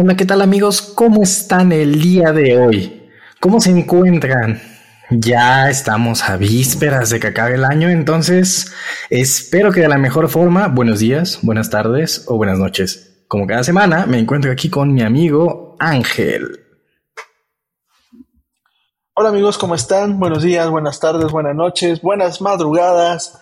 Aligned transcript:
Hola, 0.00 0.16
¿qué 0.16 0.24
tal 0.24 0.42
amigos? 0.42 0.80
¿Cómo 0.80 1.24
están 1.24 1.72
el 1.72 2.00
día 2.00 2.30
de 2.30 2.56
hoy? 2.56 3.10
¿Cómo 3.40 3.60
se 3.60 3.70
encuentran? 3.70 4.62
Ya 5.10 5.68
estamos 5.68 6.22
a 6.22 6.36
vísperas 6.36 7.10
de 7.10 7.18
que 7.18 7.26
acabe 7.26 7.56
el 7.56 7.64
año, 7.64 7.88
entonces 7.88 8.72
espero 9.10 9.72
que 9.72 9.80
de 9.80 9.88
la 9.88 9.98
mejor 9.98 10.28
forma, 10.28 10.68
buenos 10.68 11.00
días, 11.00 11.40
buenas 11.42 11.68
tardes 11.70 12.26
o 12.28 12.36
buenas 12.36 12.60
noches. 12.60 13.24
Como 13.26 13.48
cada 13.48 13.64
semana, 13.64 14.06
me 14.06 14.20
encuentro 14.20 14.52
aquí 14.52 14.70
con 14.70 14.94
mi 14.94 15.02
amigo 15.02 15.74
Ángel. 15.80 16.60
Hola 19.14 19.30
amigos, 19.30 19.58
¿cómo 19.58 19.74
están? 19.74 20.20
Buenos 20.20 20.44
días, 20.44 20.70
buenas 20.70 21.00
tardes, 21.00 21.32
buenas 21.32 21.56
noches, 21.56 22.02
buenas 22.02 22.40
madrugadas. 22.40 23.40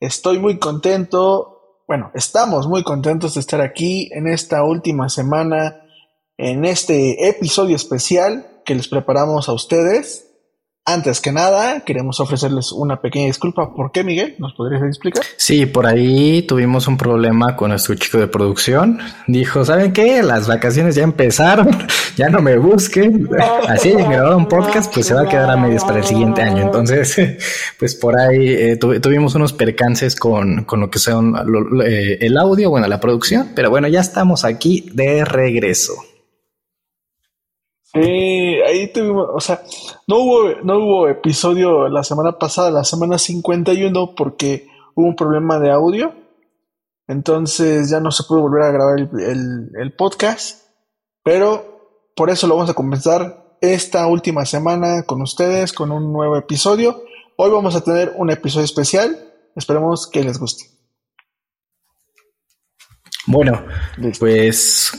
Estoy 0.00 0.38
muy 0.38 0.58
contento, 0.58 1.82
bueno, 1.86 2.10
estamos 2.14 2.66
muy 2.66 2.82
contentos 2.82 3.34
de 3.34 3.40
estar 3.40 3.60
aquí 3.60 4.08
en 4.14 4.26
esta 4.26 4.64
última 4.64 5.10
semana 5.10 5.82
en 6.38 6.64
este 6.64 7.28
episodio 7.28 7.74
especial 7.76 8.46
que 8.64 8.74
les 8.74 8.88
preparamos 8.88 9.48
a 9.48 9.52
ustedes. 9.52 10.24
Antes 10.84 11.20
que 11.20 11.32
nada, 11.32 11.80
queremos 11.80 12.18
ofrecerles 12.18 12.72
una 12.72 13.02
pequeña 13.02 13.26
disculpa. 13.26 13.74
¿Por 13.74 13.92
qué, 13.92 14.04
Miguel? 14.04 14.36
¿Nos 14.38 14.54
podrías 14.54 14.82
explicar? 14.84 15.22
Sí, 15.36 15.66
por 15.66 15.84
ahí 15.84 16.40
tuvimos 16.42 16.88
un 16.88 16.96
problema 16.96 17.56
con 17.56 17.68
nuestro 17.68 17.94
chico 17.96 18.16
de 18.16 18.26
producción. 18.26 18.98
Dijo, 19.26 19.66
¿saben 19.66 19.92
qué? 19.92 20.22
Las 20.22 20.46
vacaciones 20.46 20.94
ya 20.94 21.02
empezaron, 21.02 21.68
ya 22.16 22.30
no 22.30 22.40
me 22.40 22.56
busquen. 22.56 23.28
Así 23.68 23.90
en 23.90 24.08
grabar 24.08 24.34
un 24.34 24.48
podcast, 24.48 24.90
pues 24.94 25.04
se 25.04 25.12
va 25.12 25.22
a 25.22 25.28
quedar 25.28 25.50
a 25.50 25.58
medias 25.58 25.84
para 25.84 25.98
el 25.98 26.06
siguiente 26.06 26.40
año. 26.40 26.62
Entonces, 26.62 27.16
pues 27.78 27.94
por 27.94 28.18
ahí 28.18 28.48
eh, 28.48 28.76
tuvimos 28.76 29.34
unos 29.34 29.52
percances 29.52 30.16
con, 30.16 30.64
con 30.64 30.80
lo 30.80 30.88
que 30.88 31.00
son 31.00 31.34
eh, 31.84 32.16
el 32.22 32.38
audio, 32.38 32.70
bueno, 32.70 32.86
la 32.86 33.00
producción. 33.00 33.50
Pero 33.54 33.68
bueno, 33.68 33.88
ya 33.88 34.00
estamos 34.00 34.46
aquí 34.46 34.88
de 34.94 35.26
regreso. 35.26 35.96
Sí, 37.92 38.00
ahí 38.66 38.92
tuvimos, 38.92 39.28
o 39.32 39.40
sea, 39.40 39.62
no 40.06 40.18
hubo, 40.18 40.50
no 40.62 40.78
hubo 40.78 41.08
episodio 41.08 41.88
la 41.88 42.04
semana 42.04 42.32
pasada, 42.38 42.70
la 42.70 42.84
semana 42.84 43.16
51, 43.16 44.14
porque 44.14 44.68
hubo 44.94 45.06
un 45.06 45.16
problema 45.16 45.58
de 45.58 45.70
audio. 45.70 46.12
Entonces 47.06 47.88
ya 47.88 48.00
no 48.00 48.10
se 48.10 48.24
pudo 48.24 48.42
volver 48.42 48.62
a 48.62 48.70
grabar 48.70 48.98
el, 48.98 49.70
el 49.74 49.92
podcast. 49.96 50.66
Pero 51.24 52.10
por 52.14 52.30
eso 52.30 52.46
lo 52.46 52.56
vamos 52.56 52.70
a 52.70 52.74
comenzar 52.74 53.56
esta 53.60 54.06
última 54.06 54.44
semana 54.44 55.04
con 55.04 55.22
ustedes, 55.22 55.72
con 55.72 55.90
un 55.90 56.12
nuevo 56.12 56.36
episodio. 56.36 57.02
Hoy 57.36 57.50
vamos 57.50 57.74
a 57.74 57.80
tener 57.80 58.12
un 58.16 58.30
episodio 58.30 58.64
especial. 58.64 59.18
Esperemos 59.56 60.06
que 60.06 60.22
les 60.22 60.38
guste. 60.38 60.66
Bueno, 63.26 63.64
pues 64.18 64.92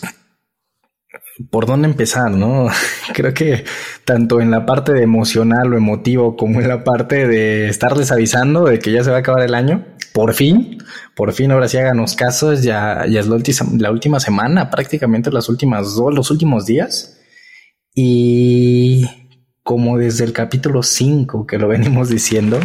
por 1.50 1.66
dónde 1.66 1.88
empezar, 1.88 2.32
¿no? 2.32 2.68
Creo 3.14 3.34
que 3.34 3.64
tanto 4.06 4.42
en 4.42 4.52
la 4.52 4.66
parte 4.66 4.94
de 4.94 5.04
emocional 5.04 5.74
o 5.74 5.78
emotivo 5.78 6.36
como 6.36 6.60
en 6.60 6.68
la 6.68 6.84
parte 6.84 7.28
de 7.28 7.70
estarles 7.70 8.12
avisando 8.12 8.66
de 8.66 8.80
que 8.80 8.92
ya 8.92 9.04
se 9.04 9.12
va 9.12 9.18
a 9.18 9.20
acabar 9.20 9.44
el 9.44 9.56
año, 9.56 9.86
por 10.14 10.34
fin, 10.34 10.78
por 11.16 11.34
fin 11.34 11.52
ahora 11.52 11.68
sí 11.68 11.78
háganos 11.78 12.16
casos, 12.16 12.64
ya, 12.64 13.06
ya 13.08 13.20
es 13.20 13.28
la, 13.28 13.38
la 13.78 13.92
última 13.92 14.20
semana, 14.20 14.70
prácticamente 14.70 15.32
las 15.32 15.50
últimas 15.50 15.96
dos, 15.96 16.14
los 16.14 16.32
últimos 16.32 16.66
días. 16.66 17.20
Y 17.94 19.06
como 19.64 19.98
desde 19.98 20.26
el 20.26 20.34
capítulo 20.34 20.84
5 20.84 21.46
que 21.46 21.58
lo 21.58 21.68
venimos 21.68 22.10
diciendo, 22.10 22.60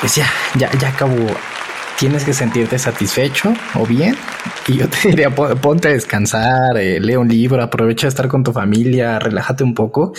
pues 0.00 0.14
ya, 0.14 0.28
ya, 0.56 0.70
ya 0.78 0.90
acabó, 0.90 1.26
tienes 1.98 2.24
que 2.24 2.32
sentirte 2.32 2.78
satisfecho 2.78 3.54
o 3.74 3.86
bien. 3.86 4.16
Y 4.68 4.78
yo 4.78 4.88
te 4.88 5.08
diría, 5.08 5.34
ponte 5.34 5.88
a 5.88 5.92
descansar, 5.92 6.76
eh, 6.76 7.00
lee 7.00 7.16
un 7.16 7.28
libro, 7.28 7.62
aprovecha 7.62 8.06
de 8.06 8.10
estar 8.10 8.28
con 8.28 8.44
tu 8.44 8.52
familia, 8.52 9.18
relájate 9.18 9.64
un 9.64 9.74
poco. 9.74 10.12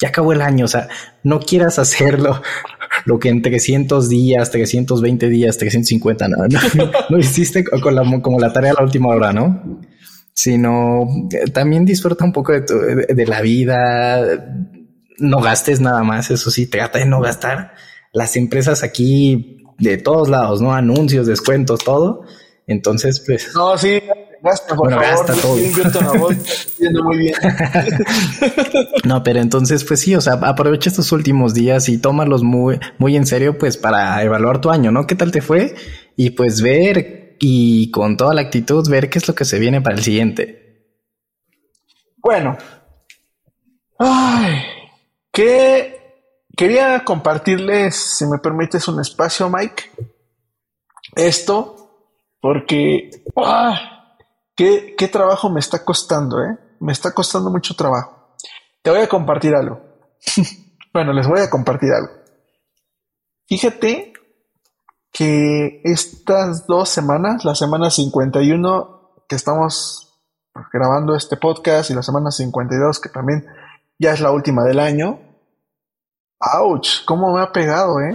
Ya 0.00 0.08
acabó 0.08 0.32
el 0.32 0.42
año, 0.42 0.64
o 0.64 0.68
sea, 0.68 0.88
no 1.22 1.40
quieras 1.40 1.78
hacerlo 1.78 2.42
lo 3.04 3.18
que 3.18 3.28
en 3.28 3.42
300 3.42 4.08
días, 4.08 4.50
320 4.50 5.28
días, 5.28 5.58
350, 5.58 6.28
no, 6.28 6.36
no, 6.48 6.90
no 7.10 7.18
hiciste 7.18 7.64
con 7.64 7.94
la, 7.94 8.02
como 8.20 8.38
la 8.38 8.52
tarea 8.52 8.72
a 8.72 8.74
la 8.74 8.84
última 8.84 9.08
hora, 9.08 9.32
¿no? 9.32 9.80
Sino 10.32 11.06
eh, 11.30 11.50
también 11.50 11.84
disfruta 11.84 12.24
un 12.24 12.32
poco 12.32 12.52
de, 12.52 12.62
tu, 12.62 12.74
de 12.78 13.26
la 13.26 13.40
vida, 13.40 14.20
no 15.18 15.40
gastes 15.40 15.80
nada 15.80 16.02
más, 16.02 16.30
eso 16.30 16.50
sí, 16.50 16.66
trata 16.66 16.98
de 16.98 17.06
no 17.06 17.20
gastar. 17.20 17.72
Las 18.12 18.36
empresas 18.36 18.82
aquí 18.82 19.63
de 19.78 19.98
todos 19.98 20.28
lados, 20.28 20.60
¿no? 20.60 20.72
Anuncios, 20.72 21.26
descuentos, 21.26 21.80
todo. 21.84 22.22
Entonces, 22.66 23.22
pues. 23.26 23.52
No, 23.54 23.76
sí, 23.76 24.00
gasta, 24.42 24.74
por 24.74 24.90
favor. 24.90 25.04
Gasta 25.04 25.34
todo. 25.34 25.56
muy 27.04 27.18
bien. 27.18 27.34
no, 29.04 29.22
pero 29.22 29.40
entonces, 29.40 29.84
pues 29.84 30.00
sí, 30.00 30.14
o 30.14 30.20
sea, 30.20 30.34
aprovecha 30.34 30.90
estos 30.90 31.12
últimos 31.12 31.54
días 31.54 31.88
y 31.88 31.98
tómalos 31.98 32.42
muy, 32.42 32.78
muy 32.98 33.16
en 33.16 33.26
serio, 33.26 33.58
pues 33.58 33.76
para 33.76 34.22
evaluar 34.22 34.60
tu 34.60 34.70
año, 34.70 34.90
¿no? 34.90 35.06
¿Qué 35.06 35.14
tal 35.14 35.30
te 35.30 35.42
fue? 35.42 35.74
Y 36.16 36.30
pues 36.30 36.62
ver 36.62 37.36
y 37.40 37.90
con 37.90 38.16
toda 38.16 38.34
la 38.34 38.42
actitud 38.42 38.88
ver 38.88 39.10
qué 39.10 39.18
es 39.18 39.28
lo 39.28 39.34
que 39.34 39.44
se 39.44 39.58
viene 39.58 39.80
para 39.80 39.96
el 39.96 40.02
siguiente. 40.02 40.64
Bueno. 42.16 42.56
Ay, 43.98 44.62
qué 45.30 46.03
Quería 46.56 47.04
compartirles, 47.04 47.96
si 47.96 48.26
me 48.26 48.38
permites, 48.38 48.86
un 48.88 49.00
espacio, 49.00 49.48
Mike. 49.50 49.90
Esto, 51.16 52.08
porque 52.40 53.10
¡ah! 53.36 54.16
¿qué, 54.54 54.94
qué 54.96 55.08
trabajo 55.08 55.50
me 55.50 55.60
está 55.60 55.84
costando, 55.84 56.42
¿eh? 56.42 56.58
Me 56.80 56.92
está 56.92 57.12
costando 57.12 57.50
mucho 57.50 57.74
trabajo. 57.74 58.36
Te 58.82 58.90
voy 58.90 59.00
a 59.00 59.08
compartir 59.08 59.54
algo. 59.54 59.80
bueno, 60.92 61.12
les 61.12 61.26
voy 61.26 61.40
a 61.40 61.50
compartir 61.50 61.90
algo. 61.92 62.12
Fíjate 63.46 64.12
que 65.12 65.80
estas 65.84 66.66
dos 66.66 66.88
semanas, 66.88 67.44
la 67.44 67.54
semana 67.54 67.90
51 67.90 69.24
que 69.28 69.36
estamos 69.36 70.12
grabando 70.72 71.14
este 71.14 71.36
podcast 71.36 71.90
y 71.90 71.94
la 71.94 72.02
semana 72.02 72.30
52 72.30 73.00
que 73.00 73.08
también 73.08 73.46
ya 73.98 74.12
es 74.12 74.20
la 74.20 74.30
última 74.32 74.64
del 74.64 74.80
año, 74.80 75.20
Ouch, 76.52 77.04
cómo 77.04 77.32
me 77.32 77.40
ha 77.40 77.52
pegado, 77.52 78.00
¿eh? 78.00 78.14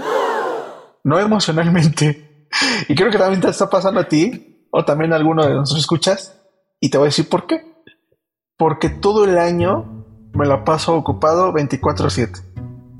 No 1.04 1.20
emocionalmente. 1.20 2.48
Y 2.88 2.96
creo 2.96 3.12
que 3.12 3.18
también 3.18 3.42
te 3.42 3.50
está 3.50 3.70
pasando 3.70 4.00
a 4.00 4.08
ti, 4.08 4.68
o 4.72 4.86
también 4.86 5.14
a 5.14 5.16
alguno 5.16 5.46
de 5.46 5.54
nosotros 5.54 5.82
escuchas, 5.82 6.40
y 6.80 6.90
te 6.90 6.98
voy 6.98 7.06
a 7.06 7.10
decir 7.10 7.28
por 7.30 7.48
qué. 7.48 7.66
Porque 8.58 8.90
todo 8.90 9.26
el 9.26 9.38
año 9.38 10.06
me 10.34 10.46
la 10.46 10.64
paso 10.64 10.96
ocupado 10.96 11.54
24/7. 11.54 12.42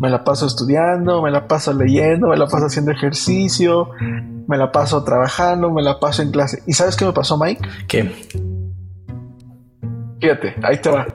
Me 0.02 0.10
la 0.10 0.24
paso 0.24 0.46
estudiando, 0.46 1.22
me 1.22 1.30
la 1.30 1.48
paso 1.48 1.74
leyendo, 1.74 2.30
me 2.30 2.38
la 2.38 2.48
paso 2.48 2.68
haciendo 2.68 2.92
ejercicio, 2.92 3.90
me 4.48 4.58
la 4.58 4.72
paso 4.72 5.04
trabajando, 5.04 5.70
me 5.72 5.82
la 5.82 6.00
paso 6.00 6.22
en 6.22 6.32
clase. 6.32 6.64
¿Y 6.66 6.74
sabes 6.74 6.96
qué 6.96 7.04
me 7.04 7.12
pasó, 7.12 7.38
Mike? 7.38 7.68
¿Qué? 7.88 8.04
Fíjate, 10.22 10.56
ahí 10.64 10.82
te 10.82 10.90
va. 10.90 11.06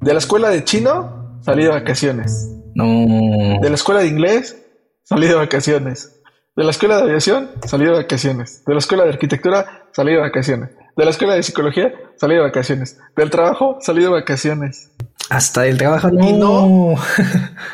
De 0.00 0.12
la 0.12 0.18
escuela 0.18 0.50
de 0.50 0.62
chino 0.64 1.40
salí 1.40 1.64
de 1.64 1.70
vacaciones. 1.70 2.52
No. 2.76 3.58
De 3.58 3.70
la 3.70 3.74
escuela 3.74 4.00
de 4.02 4.08
inglés, 4.08 4.54
salí 5.02 5.26
de 5.26 5.34
vacaciones. 5.34 6.20
De 6.54 6.62
la 6.62 6.70
escuela 6.70 6.96
de 6.98 7.04
aviación, 7.04 7.50
salí 7.66 7.86
de 7.86 7.92
vacaciones. 7.92 8.62
De 8.66 8.74
la 8.74 8.78
escuela 8.80 9.04
de 9.04 9.10
arquitectura, 9.10 9.88
salí 9.92 10.12
de 10.12 10.20
vacaciones. 10.20 10.70
De 10.94 11.04
la 11.04 11.10
escuela 11.10 11.34
de 11.34 11.42
psicología, 11.42 11.92
salí 12.16 12.34
de 12.34 12.42
vacaciones. 12.42 12.98
Del 13.16 13.30
trabajo, 13.30 13.78
salí 13.80 14.02
de 14.02 14.10
vacaciones. 14.10 14.90
Hasta 15.30 15.66
el 15.66 15.78
trabajo, 15.78 16.10
no. 16.10 16.28
Y 16.28 16.32
no. 16.34 16.94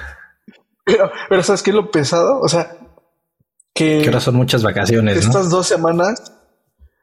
pero, 0.85 1.11
pero, 1.29 1.43
¿sabes 1.43 1.65
qué 1.65 1.71
es 1.71 1.77
lo 1.77 1.91
pesado? 1.91 2.39
O 2.41 2.49
sea, 2.49 2.77
que. 3.75 4.03
Que 4.03 4.07
ahora 4.07 4.21
son 4.21 4.37
muchas 4.37 4.63
vacaciones. 4.63 5.17
Estas 5.17 5.51
dos 5.51 5.67
semanas, 5.67 6.33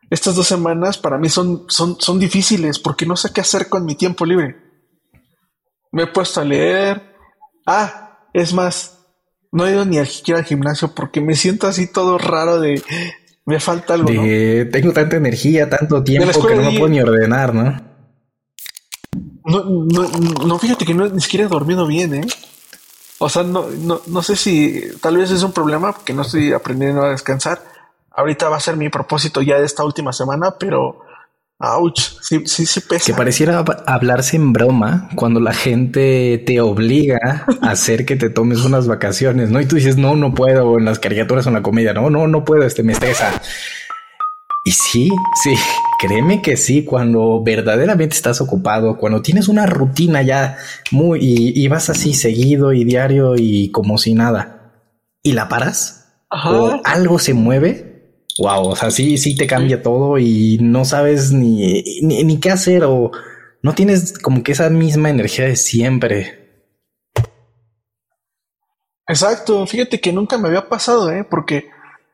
estas 0.10 0.36
dos 0.36 0.48
semanas 0.48 0.98
para 0.98 1.18
mí 1.18 1.28
son, 1.28 1.66
son, 1.68 2.00
son 2.00 2.18
difíciles 2.18 2.80
porque 2.80 3.06
no 3.06 3.18
sé 3.18 3.31
qué 3.34 3.42
hacer 3.42 3.68
con 3.68 3.84
mi 3.84 3.96
tiempo 3.96 4.25
libre. 4.25 4.56
Me 5.92 6.04
he 6.04 6.07
puesto 6.07 6.40
a 6.40 6.46
leer, 6.46 7.09
Ah, 7.71 8.18
es 8.33 8.51
más, 8.54 8.98
no 9.51 9.68
he 9.68 9.71
ido 9.71 9.86
ni 9.86 10.04
siquiera 10.07 10.39
al 10.39 10.45
gimnasio 10.45 10.95
porque 10.95 11.21
me 11.21 11.36
siento 11.36 11.68
así 11.68 11.86
todo 11.86 12.18
raro 12.18 12.60
de 12.60 12.81
me 13.45 13.60
falta 13.60 13.94
algo. 13.94 14.10
Tengo 14.10 14.92
tanta 14.92 15.18
energía, 15.18 15.69
tanto 15.69 16.04
tiempo 16.04 16.48
que 16.48 16.56
no 16.56 16.63
me 16.63 16.80
puedo 16.80 16.89
ni 16.89 17.00
ordenar, 17.00 17.54
¿no? 17.54 17.80
No, 19.45 19.63
no, 19.63 20.10
no, 20.45 20.60
fíjate 20.60 20.83
que 20.83 20.95
no, 20.95 21.07
ni 21.07 21.21
siquiera 21.21 21.45
he 21.45 21.50
dormido 21.50 21.86
bien, 21.86 22.16
¿eh? 22.16 22.27
O 23.19 23.30
sea, 23.30 23.44
no, 23.44 23.68
no, 23.69 24.01
no 24.07 24.24
sé 24.24 24.36
si 24.36 24.81
tal 25.01 25.18
vez 25.18 25.30
es 25.30 25.44
un 25.44 25.51
problema 25.51 25.94
porque 25.94 26.13
no 26.13 26.24
estoy 26.24 26.54
aprendiendo 26.54 27.04
a 27.04 27.12
descansar. 27.12 27.62
Ahorita 28.12 28.50
va 28.50 28.57
a 28.57 28.62
ser 28.62 28.77
mi 28.77 28.89
propósito 28.89 29.44
ya 29.44 29.60
de 29.60 29.65
esta 29.65 29.83
última 29.83 30.12
semana, 30.12 30.57
pero 30.57 31.01
Ouch, 31.62 32.00
sí, 32.22 32.44
sí, 32.46 32.66
sí 32.66 32.80
pesa. 32.80 33.06
Que 33.06 33.14
pareciera 33.14 33.66
hablarse 33.86 34.38
en 34.38 34.54
broma 34.54 35.10
cuando 35.16 35.42
la 35.42 35.54
gente 35.54 36.42
te 36.46 36.62
obliga 36.62 37.46
a 37.62 37.72
hacer 37.72 38.06
que 38.06 38.16
te 38.16 38.30
tomes 38.30 38.64
unas 38.64 38.88
vacaciones, 38.88 39.52
¿no? 39.52 39.60
Y 39.60 39.66
tú 39.66 39.76
dices, 39.76 39.98
no, 39.98 40.16
no 40.16 40.34
puedo, 40.34 40.78
en 40.78 40.86
las 40.86 41.00
caricaturas 41.00 41.46
o 41.46 41.50
en 41.50 41.56
la 41.56 41.62
comedia, 41.62 41.94
no, 41.94 42.10
no, 42.10 42.28
no 42.28 42.46
puedo, 42.46 42.64
este 42.64 42.82
me 42.82 42.94
estresa. 42.94 43.42
Y 44.64 44.72
sí, 44.72 45.10
sí, 45.44 45.56
créeme 46.00 46.42
que 46.42 46.56
sí, 46.56 46.86
cuando 46.86 47.44
verdaderamente 47.44 48.16
estás 48.16 48.40
ocupado, 48.40 48.98
cuando 48.98 49.22
tienes 49.22 49.50
una 49.50 49.66
rutina 49.66 50.22
ya 50.22 50.58
muy 50.92 51.20
y, 51.22 51.68
vas 51.68 51.90
así 51.90 52.14
seguido 52.14 52.72
y 52.72 52.86
diario 52.86 53.36
y 53.36 53.70
como 53.72 53.98
si 53.98 54.14
nada, 54.14 54.72
y 55.24 55.34
la 55.34 55.50
paras, 55.50 56.24
o 56.30 56.80
algo 56.86 57.20
se 57.20 57.34
mueve, 57.34 57.88
wow, 58.39 58.69
o 58.69 58.75
sea, 58.75 58.89
sí, 58.89 59.18
sí 59.18 59.36
te 59.36 59.47
cambia 59.47 59.83
todo 59.83 60.18
y 60.18 60.57
no 60.62 60.86
sabes 60.86 61.31
ni, 61.31 61.83
ni, 62.01 62.24
ni 62.24 62.39
qué 62.39 62.51
hacer 62.51 62.83
o 62.83 63.12
no 63.62 63.75
tienes 63.75 64.18
como 64.18 64.44
que 64.44 64.53
esa 64.53 64.69
misma 64.69 65.09
energía 65.09 65.45
de 65.45 65.56
siempre. 65.56 66.39
Exacto, 69.07 69.65
fíjate 69.68 70.00
que 70.00 70.13
nunca 70.13 70.38
me 70.38 70.47
había 70.47 70.69
pasado, 70.69 71.12
¿eh? 71.12 71.25
Porque 71.30 71.69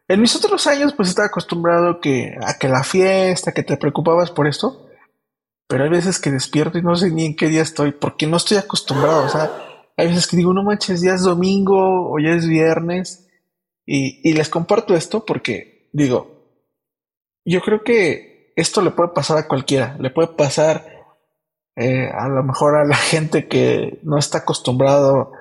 en 0.08 0.22
mis 0.22 0.36
otros 0.36 0.66
años, 0.68 0.94
pues 0.94 1.10
estaba 1.10 1.28
acostumbrado 1.28 2.00
que, 2.00 2.36
a 2.42 2.58
que 2.58 2.70
la 2.70 2.84
fiesta, 2.84 3.54
que 3.54 3.64
te 3.64 3.78
preocupabas 3.78 4.32
por 4.32 4.48
esto, 4.48 4.88
pero 5.68 5.84
hay 5.84 5.90
veces 5.90 6.20
que 6.20 6.32
despierto 6.32 6.78
y 6.78 6.84
no 6.84 6.96
sé 6.96 7.12
ni 7.12 7.26
en 7.26 7.36
qué 7.36 7.48
día 7.48 7.62
estoy, 7.62 7.92
porque 7.92 8.28
no 8.28 8.38
estoy 8.38 8.58
acostumbrado. 8.58 9.26
O 9.26 9.30
sea, 9.30 9.52
hay 9.98 10.08
veces 10.08 10.28
que 10.28 10.38
digo, 10.38 10.54
no 10.54 10.64
manches, 10.64 11.02
ya 11.02 11.14
es 11.14 11.24
domingo 11.24 12.12
o 12.12 12.20
ya 12.20 12.32
es 12.32 12.48
viernes, 12.48 13.26
y, 13.86 14.34
les 14.34 14.50
comparto 14.50 14.96
esto 14.96 15.26
porque 15.26 15.75
digo, 15.96 16.28
yo 17.46 17.62
creo 17.62 17.84
que 17.84 18.54
esto 18.56 18.82
le 18.82 18.92
puede 18.92 19.10
pasar 19.10 19.38
a 19.38 19.48
cualquiera, 19.48 19.96
le 20.00 20.10
puede 20.10 20.30
pasar 20.30 20.86
eh, 21.76 22.10
a 22.14 22.28
lo 22.28 22.44
mejor 22.44 22.76
a 22.76 22.86
la 22.86 22.96
gente 23.12 23.48
que 23.48 24.00
no 24.04 24.18
está 24.18 24.40
acostumbrado 24.40 25.32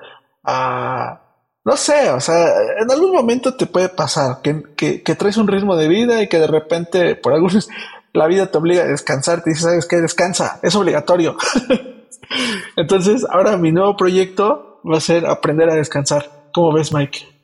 a 0.43 1.21
no 1.65 1.75
sé, 1.77 2.11
o 2.11 2.19
sea, 2.19 2.45
en 2.79 2.91
algún 2.91 3.11
momento 3.11 3.55
te 3.55 3.65
puede 3.65 3.89
pasar 3.89 4.41
que, 4.43 4.75
que, 4.75 5.15
traes 5.15 5.37
un 5.37 5.47
ritmo 5.47 5.75
de 5.75 5.87
vida 5.87 6.21
y 6.21 6.29
que 6.29 6.37
de 6.37 6.45
repente, 6.45 7.15
por 7.15 7.33
algunos, 7.33 7.67
la 8.13 8.27
vida 8.27 8.51
te 8.51 8.59
obliga 8.59 8.83
a 8.83 8.87
descansar, 8.87 9.43
te 9.43 9.49
dice, 9.49 9.63
¿sabes 9.63 9.87
qué? 9.87 9.95
Descansa, 9.95 10.59
es 10.61 10.75
obligatorio. 10.75 11.35
Entonces, 12.75 13.25
ahora 13.27 13.57
mi 13.57 13.71
nuevo 13.71 13.97
proyecto 13.97 14.79
va 14.87 14.97
a 14.97 15.01
ser 15.01 15.25
aprender 15.25 15.67
a 15.71 15.73
descansar. 15.73 16.49
¿Cómo 16.53 16.71
ves, 16.71 16.93
Mike? 16.93 17.34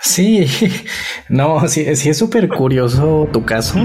Sí, 0.00 0.46
no, 1.28 1.68
sí, 1.68 1.94
sí 1.96 2.08
es 2.08 2.18
súper 2.18 2.48
curioso 2.48 3.28
tu 3.32 3.44
caso, 3.44 3.78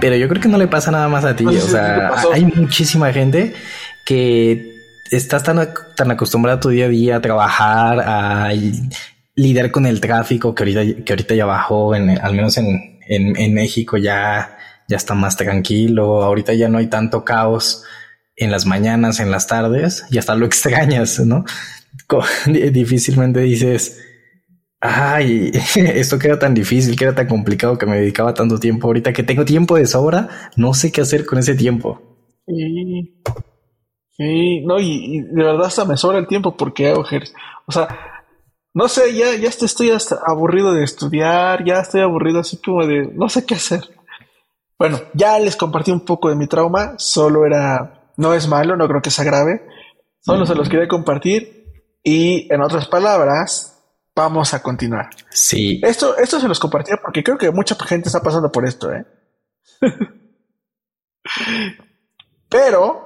pero 0.00 0.16
yo 0.16 0.28
creo 0.28 0.42
que 0.42 0.48
no 0.48 0.58
le 0.58 0.68
pasa 0.68 0.90
nada 0.90 1.08
más 1.08 1.24
a 1.24 1.34
ti. 1.34 1.46
o 1.46 1.52
sea, 1.52 2.12
hay 2.32 2.44
muchísima 2.44 3.12
gente 3.12 3.54
que 4.04 4.74
estás 5.10 5.42
tan, 5.42 5.68
tan 5.96 6.10
acostumbrado 6.10 6.58
a 6.58 6.60
tu 6.60 6.68
día 6.68 6.86
a 6.86 6.88
día 6.88 7.16
a 7.16 7.20
trabajar, 7.20 8.00
a 8.00 8.52
lidiar 9.34 9.70
con 9.70 9.86
el 9.86 10.00
tráfico 10.00 10.54
que 10.54 10.62
ahorita, 10.62 11.04
que 11.04 11.12
ahorita 11.12 11.34
ya 11.34 11.46
bajó, 11.46 11.94
en, 11.94 12.10
al 12.18 12.34
menos 12.34 12.56
en, 12.58 13.00
en, 13.08 13.54
México 13.54 13.96
ya, 13.96 14.58
ya 14.88 14.96
está 14.96 15.14
más 15.14 15.36
tranquilo. 15.36 16.22
Ahorita 16.22 16.52
ya 16.54 16.68
no 16.68 16.78
hay 16.78 16.88
tanto 16.88 17.24
caos 17.24 17.84
en 18.36 18.50
las 18.50 18.66
mañanas, 18.66 19.20
en 19.20 19.30
las 19.30 19.46
tardes 19.46 20.04
y 20.10 20.18
hasta 20.18 20.34
lo 20.34 20.46
extrañas, 20.46 21.18
¿no? 21.20 21.44
Difícilmente 22.46 23.40
dices, 23.40 24.00
ay, 24.84 25.50
esto 25.74 26.18
queda 26.18 26.38
tan 26.38 26.54
difícil, 26.54 26.96
queda 26.96 27.14
tan 27.14 27.26
complicado 27.26 27.78
que 27.78 27.86
me 27.86 27.96
dedicaba 27.96 28.34
tanto 28.34 28.60
tiempo. 28.60 28.86
Ahorita 28.86 29.12
que 29.12 29.22
tengo 29.22 29.44
tiempo 29.44 29.76
de 29.76 29.86
sobra, 29.86 30.28
no 30.56 30.74
sé 30.74 30.92
qué 30.92 31.00
hacer 31.00 31.24
con 31.24 31.38
ese 31.38 31.54
tiempo. 31.54 32.00
Sí, 34.16 34.60
no, 34.64 34.78
y, 34.78 35.22
de 35.22 35.42
verdad 35.42 35.66
hasta 35.66 35.84
me 35.86 35.96
sobra 35.96 36.18
el 36.18 36.26
tiempo 36.26 36.56
porque 36.56 36.88
hago 36.88 37.04
ejercicio. 37.04 37.36
O 37.66 37.72
sea, 37.72 37.88
no 38.74 38.88
sé, 38.88 39.14
ya, 39.14 39.34
ya 39.36 39.48
estoy 39.48 39.90
hasta 39.90 40.18
aburrido 40.26 40.74
de 40.74 40.84
estudiar, 40.84 41.64
ya 41.64 41.80
estoy 41.80 42.02
aburrido 42.02 42.40
así 42.40 42.58
como 42.58 42.86
de 42.86 43.10
no 43.14 43.28
sé 43.28 43.46
qué 43.46 43.54
hacer. 43.54 43.80
Bueno, 44.78 45.00
ya 45.14 45.38
les 45.38 45.56
compartí 45.56 45.92
un 45.92 46.04
poco 46.04 46.28
de 46.28 46.36
mi 46.36 46.46
trauma, 46.46 46.94
solo 46.98 47.46
era, 47.46 48.12
no 48.16 48.34
es 48.34 48.48
malo, 48.48 48.76
no 48.76 48.86
creo 48.86 49.00
que 49.00 49.10
sea 49.10 49.24
grave, 49.24 49.62
solo 50.20 50.44
se 50.44 50.54
los 50.54 50.68
quería 50.68 50.88
compartir 50.88 51.64
y 52.02 52.52
en 52.52 52.60
otras 52.60 52.86
palabras, 52.88 53.73
vamos 54.14 54.54
a 54.54 54.62
continuar. 54.62 55.10
Sí. 55.30 55.80
Esto, 55.82 56.16
esto 56.16 56.40
se 56.40 56.48
los 56.48 56.58
compartía 56.58 56.96
porque 57.02 57.22
creo 57.22 57.38
que 57.38 57.50
mucha 57.50 57.74
gente 57.86 58.08
está 58.08 58.20
pasando 58.20 58.50
por 58.50 58.66
esto, 58.66 58.92
¿eh? 58.92 59.04
Pero 62.48 63.04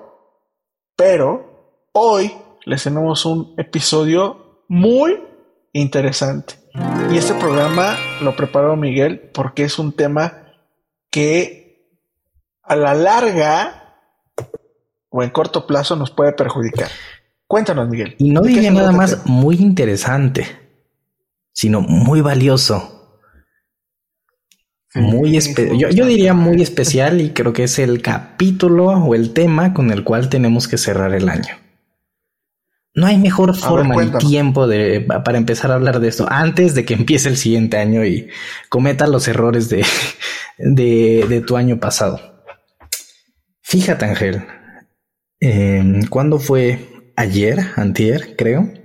pero 0.98 1.86
hoy 1.92 2.32
les 2.64 2.82
tenemos 2.82 3.24
un 3.24 3.54
episodio 3.56 4.64
muy 4.66 5.16
interesante. 5.72 6.54
Y 7.12 7.16
este 7.16 7.34
programa 7.34 7.96
lo 8.20 8.34
preparó 8.34 8.74
Miguel 8.74 9.30
porque 9.32 9.62
es 9.62 9.78
un 9.78 9.92
tema 9.92 10.42
que 11.08 11.86
a 12.64 12.74
la 12.74 12.94
larga 12.94 14.00
o 15.08 15.22
en 15.22 15.30
corto 15.30 15.68
plazo 15.68 15.94
nos 15.94 16.10
puede 16.10 16.32
perjudicar. 16.32 16.88
Cuéntanos, 17.46 17.88
Miguel. 17.88 18.16
Y 18.18 18.30
no 18.30 18.40
diría 18.40 18.72
nada 18.72 18.90
más 18.90 19.24
muy 19.24 19.54
interesante, 19.54 20.67
sino 21.58 21.80
muy 21.80 22.20
valioso. 22.20 23.20
Muy 24.94 25.36
yo, 25.76 25.90
yo, 25.90 26.06
diría 26.06 26.32
muy 26.32 26.62
especial 26.62 27.20
y 27.20 27.30
creo 27.30 27.52
que 27.52 27.64
es 27.64 27.80
el 27.80 28.00
capítulo 28.00 28.86
o 28.90 29.16
el 29.16 29.32
tema 29.32 29.74
con 29.74 29.90
el 29.90 30.04
cual 30.04 30.28
tenemos 30.28 30.68
que 30.68 30.78
cerrar 30.78 31.14
el 31.14 31.28
año. 31.28 31.56
No 32.94 33.08
hay 33.08 33.18
mejor 33.18 33.56
forma 33.56 33.96
ni 34.04 34.12
tiempo 34.18 34.68
de, 34.68 35.00
para 35.00 35.36
empezar 35.36 35.72
a 35.72 35.74
hablar 35.74 35.98
de 35.98 36.06
esto 36.06 36.28
antes 36.30 36.76
de 36.76 36.84
que 36.84 36.94
empiece 36.94 37.28
el 37.28 37.36
siguiente 37.36 37.76
año 37.76 38.04
y 38.04 38.28
cometa 38.68 39.08
los 39.08 39.26
errores 39.26 39.68
de, 39.68 39.84
de, 40.58 41.42
tu 41.44 41.56
año 41.56 41.80
pasado. 41.80 42.44
Fíjate, 43.62 44.04
Ángel, 44.04 44.44
eh, 45.40 46.02
¿cuándo 46.08 46.38
fue? 46.38 47.12
Ayer, 47.16 47.58
antier, 47.74 48.36
creo. 48.36 48.77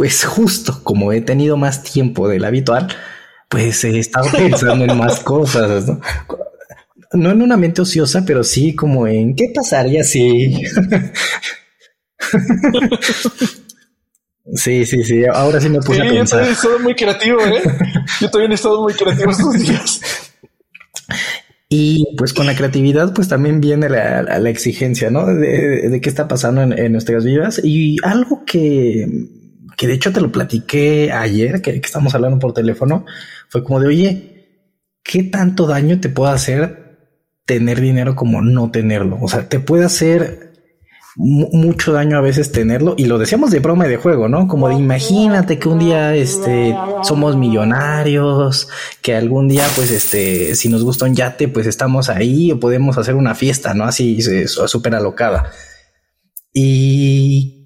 Pues 0.00 0.24
justo 0.24 0.80
como 0.82 1.12
he 1.12 1.20
tenido 1.20 1.58
más 1.58 1.82
tiempo 1.82 2.26
del 2.26 2.46
habitual, 2.46 2.88
pues 3.50 3.84
he 3.84 3.98
estado 3.98 4.30
pensando 4.34 4.86
en 4.86 4.96
más 4.96 5.20
cosas, 5.20 5.86
¿no? 5.88 6.00
No 7.12 7.30
en 7.30 7.42
una 7.42 7.58
mente 7.58 7.82
ociosa, 7.82 8.24
pero 8.24 8.42
sí 8.42 8.74
como 8.74 9.06
en 9.06 9.36
qué 9.36 9.52
pasaría 9.54 10.02
si. 10.02 10.54
sí, 14.54 14.86
sí, 14.86 15.04
sí. 15.04 15.26
Ahora 15.30 15.60
sí 15.60 15.68
me 15.68 15.80
puse 15.80 16.00
a 16.00 16.08
pensar. 16.08 16.16
Yo 16.16 16.28
también 16.30 16.48
he 16.48 16.52
estado 16.52 16.78
muy 16.78 16.94
creativo, 16.94 17.40
¿eh? 17.42 17.62
Yo 18.22 18.30
también 18.30 18.52
he 18.52 18.54
estado 18.54 18.82
muy 18.82 18.94
creativo 18.94 19.30
estos 19.32 19.52
días. 19.58 20.00
Y 21.72 22.16
pues 22.16 22.32
con 22.32 22.46
la 22.46 22.56
creatividad, 22.56 23.14
pues 23.14 23.28
también 23.28 23.60
viene 23.60 23.88
la, 23.88 24.22
la 24.22 24.50
exigencia, 24.50 25.08
¿no? 25.08 25.26
De, 25.26 25.88
de, 25.88 26.00
qué 26.00 26.08
está 26.08 26.26
pasando 26.26 26.62
en, 26.62 26.76
en 26.76 26.90
nuestras 26.90 27.24
vidas. 27.24 27.60
Y 27.62 27.96
algo 28.02 28.44
que, 28.44 29.06
que 29.80 29.86
de 29.86 29.94
hecho 29.94 30.12
te 30.12 30.20
lo 30.20 30.30
platiqué 30.30 31.10
ayer, 31.10 31.62
que, 31.62 31.80
que 31.80 31.86
estamos 31.86 32.14
hablando 32.14 32.38
por 32.38 32.52
teléfono, 32.52 33.06
fue 33.48 33.64
como 33.64 33.80
de, 33.80 33.86
oye, 33.86 34.66
¿qué 35.02 35.22
tanto 35.22 35.66
daño 35.66 36.00
te 36.00 36.10
puede 36.10 36.34
hacer 36.34 36.98
tener 37.46 37.80
dinero 37.80 38.14
como 38.14 38.42
no 38.42 38.70
tenerlo? 38.70 39.16
O 39.22 39.26
sea, 39.26 39.48
te 39.48 39.58
puede 39.58 39.86
hacer 39.86 40.52
mucho 41.16 41.94
daño 41.94 42.18
a 42.18 42.20
veces 42.20 42.52
tenerlo 42.52 42.94
y 42.98 43.06
lo 43.06 43.16
decíamos 43.16 43.52
de 43.52 43.60
broma 43.60 43.86
y 43.86 43.88
de 43.88 43.96
juego, 43.96 44.28
¿no? 44.28 44.48
Como 44.48 44.68
de 44.68 44.74
imagínate 44.74 45.58
que 45.58 45.70
un 45.70 45.78
día 45.78 46.14
este 46.14 46.76
somos 47.02 47.36
millonarios, 47.36 48.68
que 49.00 49.16
algún 49.16 49.48
día 49.48 49.66
pues 49.76 49.90
este 49.90 50.56
si 50.56 50.68
nos 50.68 50.84
gusta 50.84 51.06
un 51.06 51.14
yate 51.14 51.48
pues 51.48 51.66
estamos 51.66 52.10
ahí 52.10 52.52
o 52.52 52.60
podemos 52.60 52.98
hacer 52.98 53.14
una 53.14 53.34
fiesta, 53.34 53.72
¿no? 53.72 53.84
Así 53.84 54.20
súper 54.46 54.94
alocada. 54.94 55.50
Y 56.52 57.59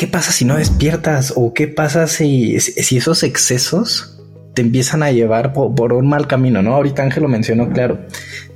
¿qué 0.00 0.06
pasa 0.06 0.32
si 0.32 0.46
no 0.46 0.56
despiertas 0.56 1.34
o 1.36 1.52
qué 1.52 1.68
pasa 1.68 2.06
si, 2.06 2.58
si 2.58 2.96
esos 2.96 3.22
excesos 3.22 4.18
te 4.54 4.62
empiezan 4.62 5.02
a 5.02 5.12
llevar 5.12 5.52
por, 5.52 5.92
un 5.92 6.08
mal 6.08 6.26
camino, 6.26 6.62
¿no? 6.62 6.74
Ahorita 6.74 7.02
Ángel 7.02 7.24
lo 7.24 7.28
mencionó, 7.28 7.68
claro. 7.68 7.98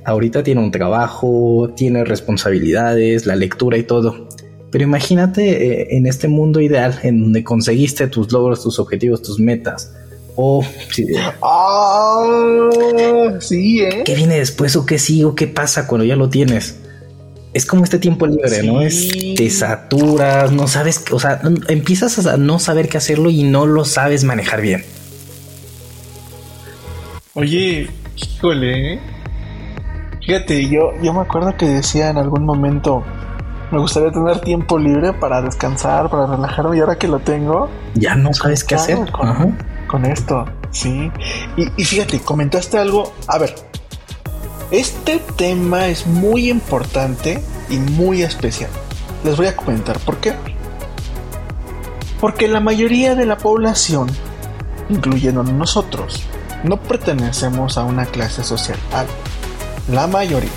Ahorita 0.05 0.41
tiene 0.41 0.61
un 0.61 0.71
trabajo, 0.71 1.71
tiene 1.77 2.03
responsabilidades, 2.03 3.27
la 3.27 3.35
lectura 3.35 3.77
y 3.77 3.83
todo. 3.83 4.27
Pero 4.71 4.85
imagínate 4.85 5.83
eh, 5.83 5.87
en 5.91 6.07
este 6.07 6.27
mundo 6.27 6.61
ideal 6.61 6.97
en 7.03 7.21
donde 7.21 7.43
conseguiste 7.43 8.07
tus 8.07 8.31
logros, 8.31 8.63
tus 8.63 8.79
objetivos, 8.79 9.21
tus 9.21 9.39
metas. 9.39 9.93
O 10.35 10.65
ah, 11.43 13.37
sí, 13.39 13.81
¿eh? 13.81 14.01
¿Qué 14.03 14.15
viene 14.15 14.39
después 14.39 14.75
o 14.75 14.87
qué 14.87 14.97
sigue 14.97 15.25
o 15.25 15.35
qué 15.35 15.45
pasa 15.45 15.85
cuando 15.85 16.05
ya 16.05 16.15
lo 16.15 16.27
tienes? 16.27 16.79
Es 17.55 17.65
como 17.65 17.85
este 17.85 17.99
tiempo 17.99 18.27
libre, 18.27 18.63
¿no? 18.63 18.81
Es 18.81 19.13
te 19.37 19.49
saturas, 19.49 20.51
no 20.51 20.67
sabes, 20.67 21.05
o 21.09 21.21
sea, 21.21 21.39
empiezas 21.69 22.25
a 22.27 22.35
no 22.35 22.59
saber 22.59 22.89
qué 22.89 22.97
hacerlo 22.97 23.29
y 23.29 23.43
no 23.43 23.65
lo 23.65 23.85
sabes 23.85 24.25
manejar 24.25 24.59
bien. 24.59 24.83
Oye, 27.33 27.89
híjole. 28.17 28.95
¿eh? 28.95 28.99
Fíjate, 30.25 30.67
yo, 30.67 30.91
yo 31.01 31.13
me 31.13 31.21
acuerdo 31.21 31.55
que 31.55 31.65
decía 31.65 32.09
en 32.09 32.17
algún 32.17 32.43
momento, 32.43 33.05
me 33.71 33.79
gustaría 33.79 34.11
tener 34.11 34.41
tiempo 34.41 34.77
libre 34.77 35.13
para 35.13 35.41
descansar, 35.41 36.09
para 36.09 36.25
relajarme, 36.25 36.75
y 36.75 36.81
ahora 36.81 36.97
que 36.97 37.07
lo 37.07 37.19
tengo... 37.19 37.69
Ya 37.93 38.15
no 38.15 38.33
sabes 38.33 38.65
qué 38.65 38.75
hacer 38.75 39.09
con, 39.13 39.57
con, 39.87 40.03
esto, 40.03 40.43
sí. 40.71 41.09
Y, 41.55 41.81
y 41.81 41.85
fíjate, 41.85 42.19
comentaste 42.19 42.77
algo, 42.77 43.13
a 43.29 43.37
ver, 43.37 43.55
Este 44.71 45.19
tema 45.19 45.87
es 45.87 46.07
muy 46.07 46.49
importante 46.49 47.43
y 47.69 47.77
muy 47.77 48.23
especial. 48.23 48.69
Les 49.23 49.37
voy 49.37 49.47
a 49.47 49.55
comentar 49.55 49.99
por 49.99 50.17
qué. 50.17 50.33
Porque 52.19 52.47
la 52.47 52.59
mayoría 52.59 53.13
de 53.15 53.25
la 53.25 53.37
población, 53.37 54.09
incluyendo 54.89 55.43
nosotros, 55.43 56.23
no 56.63 56.81
pertenecemos 56.81 57.77
a 57.77 57.83
una 57.83 58.05
clase 58.07 58.43
social 58.43 58.79
alta. 58.91 59.13
La 59.91 60.07
mayoría. 60.07 60.49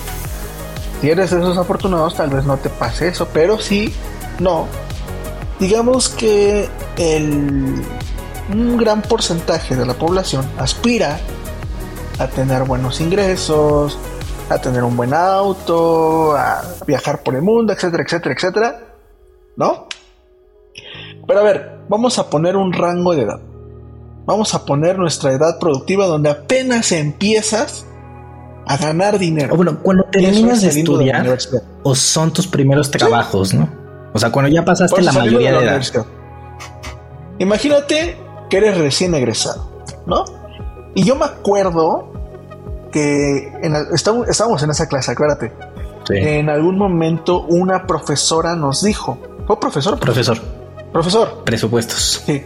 Si 1.01 1.09
eres 1.09 1.29
de 1.29 1.37
esos 1.39 1.57
afortunados, 1.57 2.15
tal 2.15 2.31
vez 2.31 2.45
no 2.45 2.57
te 2.57 2.69
pase 2.69 3.09
eso, 3.09 3.27
pero 3.31 3.59
si 3.59 3.93
no, 4.39 4.67
digamos 5.59 6.09
que 6.09 6.67
el, 6.97 7.85
un 8.51 8.77
gran 8.77 9.01
porcentaje 9.03 9.75
de 9.75 9.85
la 9.85 9.93
población 9.93 10.45
aspira 10.57 11.19
a 12.19 12.27
tener 12.27 12.63
buenos 12.63 12.99
ingresos, 13.01 13.97
a 14.49 14.57
tener 14.59 14.83
un 14.83 14.95
buen 14.95 15.13
auto, 15.13 16.35
a 16.35 16.61
viajar 16.85 17.23
por 17.23 17.35
el 17.35 17.41
mundo, 17.41 17.73
etcétera, 17.73 18.03
etcétera, 18.03 18.35
etcétera. 18.35 18.79
¿No? 19.55 19.87
Pero 21.25 21.39
a 21.39 21.43
ver, 21.43 21.79
vamos 21.87 22.19
a 22.19 22.29
poner 22.29 22.55
un 22.55 22.73
rango 22.73 23.15
de 23.15 23.23
edad. 23.23 23.39
Vamos 24.25 24.53
a 24.53 24.65
poner 24.65 24.99
nuestra 24.99 25.31
edad 25.31 25.57
productiva 25.59 26.05
donde 26.05 26.29
apenas 26.29 26.91
empiezas 26.91 27.85
a 28.67 28.77
ganar 28.77 29.17
dinero. 29.17 29.53
O 29.53 29.57
bueno, 29.57 29.79
cuando 29.81 30.03
terminas 30.11 30.61
de 30.61 30.69
estudiar, 30.69 31.37
o 31.83 31.95
son 31.95 32.31
tus 32.31 32.47
primeros 32.47 32.91
trabajos, 32.91 33.53
¿no? 33.53 33.69
O 34.13 34.19
sea, 34.19 34.31
cuando 34.31 34.51
ya 34.51 34.65
pasaste 34.65 35.01
la 35.01 35.11
mayoría 35.11 35.53
de, 35.53 35.65
edad. 35.65 35.81
Imagínate 37.39 38.17
que 38.49 38.57
eres 38.57 38.77
recién 38.77 39.15
egresado, 39.15 39.83
¿no? 40.05 40.38
Y 40.99 41.05
yo 41.05 41.15
me 41.15 41.23
acuerdo 41.23 42.11
que 42.91 43.53
en, 43.61 43.73
estábamos, 43.93 44.63
en 44.63 44.69
esa 44.69 44.85
clase, 44.89 45.13
acuérdate. 45.13 45.53
En 46.09 46.49
algún 46.49 46.77
momento 46.77 47.43
una 47.43 47.87
profesora 47.87 48.53
nos 48.57 48.83
dijo, 48.83 49.17
¿fue 49.47 49.57
profesor? 49.61 49.97
Profesor. 49.97 50.41
Profesor. 50.91 51.43
Presupuestos. 51.45 52.21
Sí. 52.25 52.43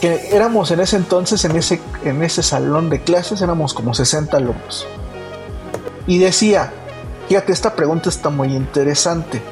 Que 0.00 0.28
éramos 0.36 0.70
en 0.70 0.78
ese 0.78 0.98
entonces, 0.98 1.44
en 1.44 1.56
ese, 1.56 1.80
en 2.04 2.22
ese 2.22 2.44
salón 2.44 2.90
de 2.90 3.00
clases, 3.00 3.42
éramos 3.42 3.74
como 3.74 3.92
60 3.92 4.36
alumnos. 4.36 4.86
Y 6.06 6.18
decía, 6.18 6.72
fíjate, 7.26 7.52
esta 7.52 7.74
pregunta 7.74 8.08
está 8.08 8.30
muy 8.30 8.54
interesante. 8.54 9.42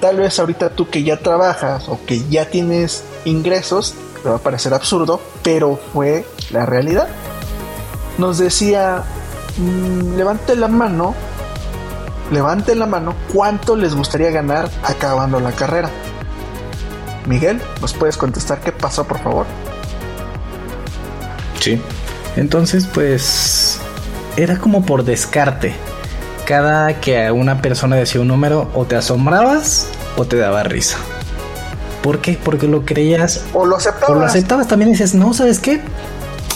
Tal 0.00 0.16
vez 0.16 0.36
ahorita 0.40 0.70
tú 0.70 0.88
que 0.88 1.04
ya 1.04 1.18
trabajas 1.18 1.88
o 1.88 2.00
que 2.06 2.28
ya 2.28 2.46
tienes 2.46 3.04
ingresos, 3.24 3.94
te 4.20 4.28
va 4.28 4.34
a 4.34 4.38
parecer 4.38 4.74
absurdo, 4.74 5.20
pero 5.44 5.78
fue 5.92 6.26
la 6.50 6.66
realidad 6.66 7.06
nos 8.20 8.38
decía, 8.38 9.02
mm, 9.56 10.16
levante 10.16 10.54
la 10.54 10.68
mano, 10.68 11.14
levante 12.30 12.74
la 12.74 12.86
mano, 12.86 13.14
¿cuánto 13.32 13.74
les 13.74 13.94
gustaría 13.94 14.30
ganar 14.30 14.70
acabando 14.84 15.40
la 15.40 15.52
carrera? 15.52 15.90
Miguel, 17.26 17.60
¿nos 17.80 17.94
puedes 17.94 18.16
contestar 18.16 18.60
qué 18.60 18.72
pasó, 18.72 19.04
por 19.04 19.18
favor? 19.20 19.46
Sí. 21.58 21.80
Entonces, 22.36 22.86
pues, 22.86 23.78
era 24.36 24.58
como 24.58 24.84
por 24.84 25.04
descarte. 25.04 25.74
Cada 26.46 27.00
que 27.00 27.30
una 27.30 27.60
persona 27.62 27.96
decía 27.96 28.20
un 28.20 28.28
número, 28.28 28.70
o 28.74 28.84
te 28.84 28.96
asombrabas 28.96 29.88
o 30.16 30.24
te 30.24 30.36
daba 30.36 30.62
risa. 30.62 30.98
¿Por 32.02 32.20
qué? 32.20 32.38
Porque 32.42 32.66
lo 32.66 32.84
creías. 32.84 33.44
O 33.52 33.66
lo 33.66 33.76
aceptabas. 33.76 34.10
O 34.10 34.14
lo 34.14 34.24
aceptabas. 34.24 34.68
También 34.68 34.90
dices, 34.90 35.14
no, 35.14 35.34
¿sabes 35.34 35.58
qué? 35.60 35.80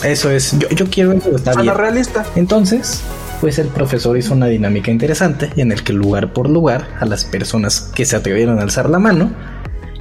Eso 0.04 0.30
es, 0.30 0.56
yo, 0.58 0.68
yo 0.68 0.86
quiero 0.86 1.12
eso, 1.12 1.34
está 1.34 1.54
bien. 1.60 1.74
realista. 1.74 2.24
Entonces, 2.36 3.02
pues 3.40 3.58
el 3.58 3.68
profesor 3.68 4.16
hizo 4.18 4.34
una 4.34 4.46
dinámica 4.46 4.90
interesante 4.90 5.50
en 5.56 5.72
el 5.72 5.82
que 5.82 5.92
lugar 5.92 6.32
por 6.32 6.48
lugar 6.48 6.88
a 7.00 7.06
las 7.06 7.24
personas 7.24 7.90
que 7.94 8.04
se 8.04 8.16
atrevieron 8.16 8.58
a 8.58 8.62
alzar 8.62 8.90
la 8.90 8.98
mano 8.98 9.32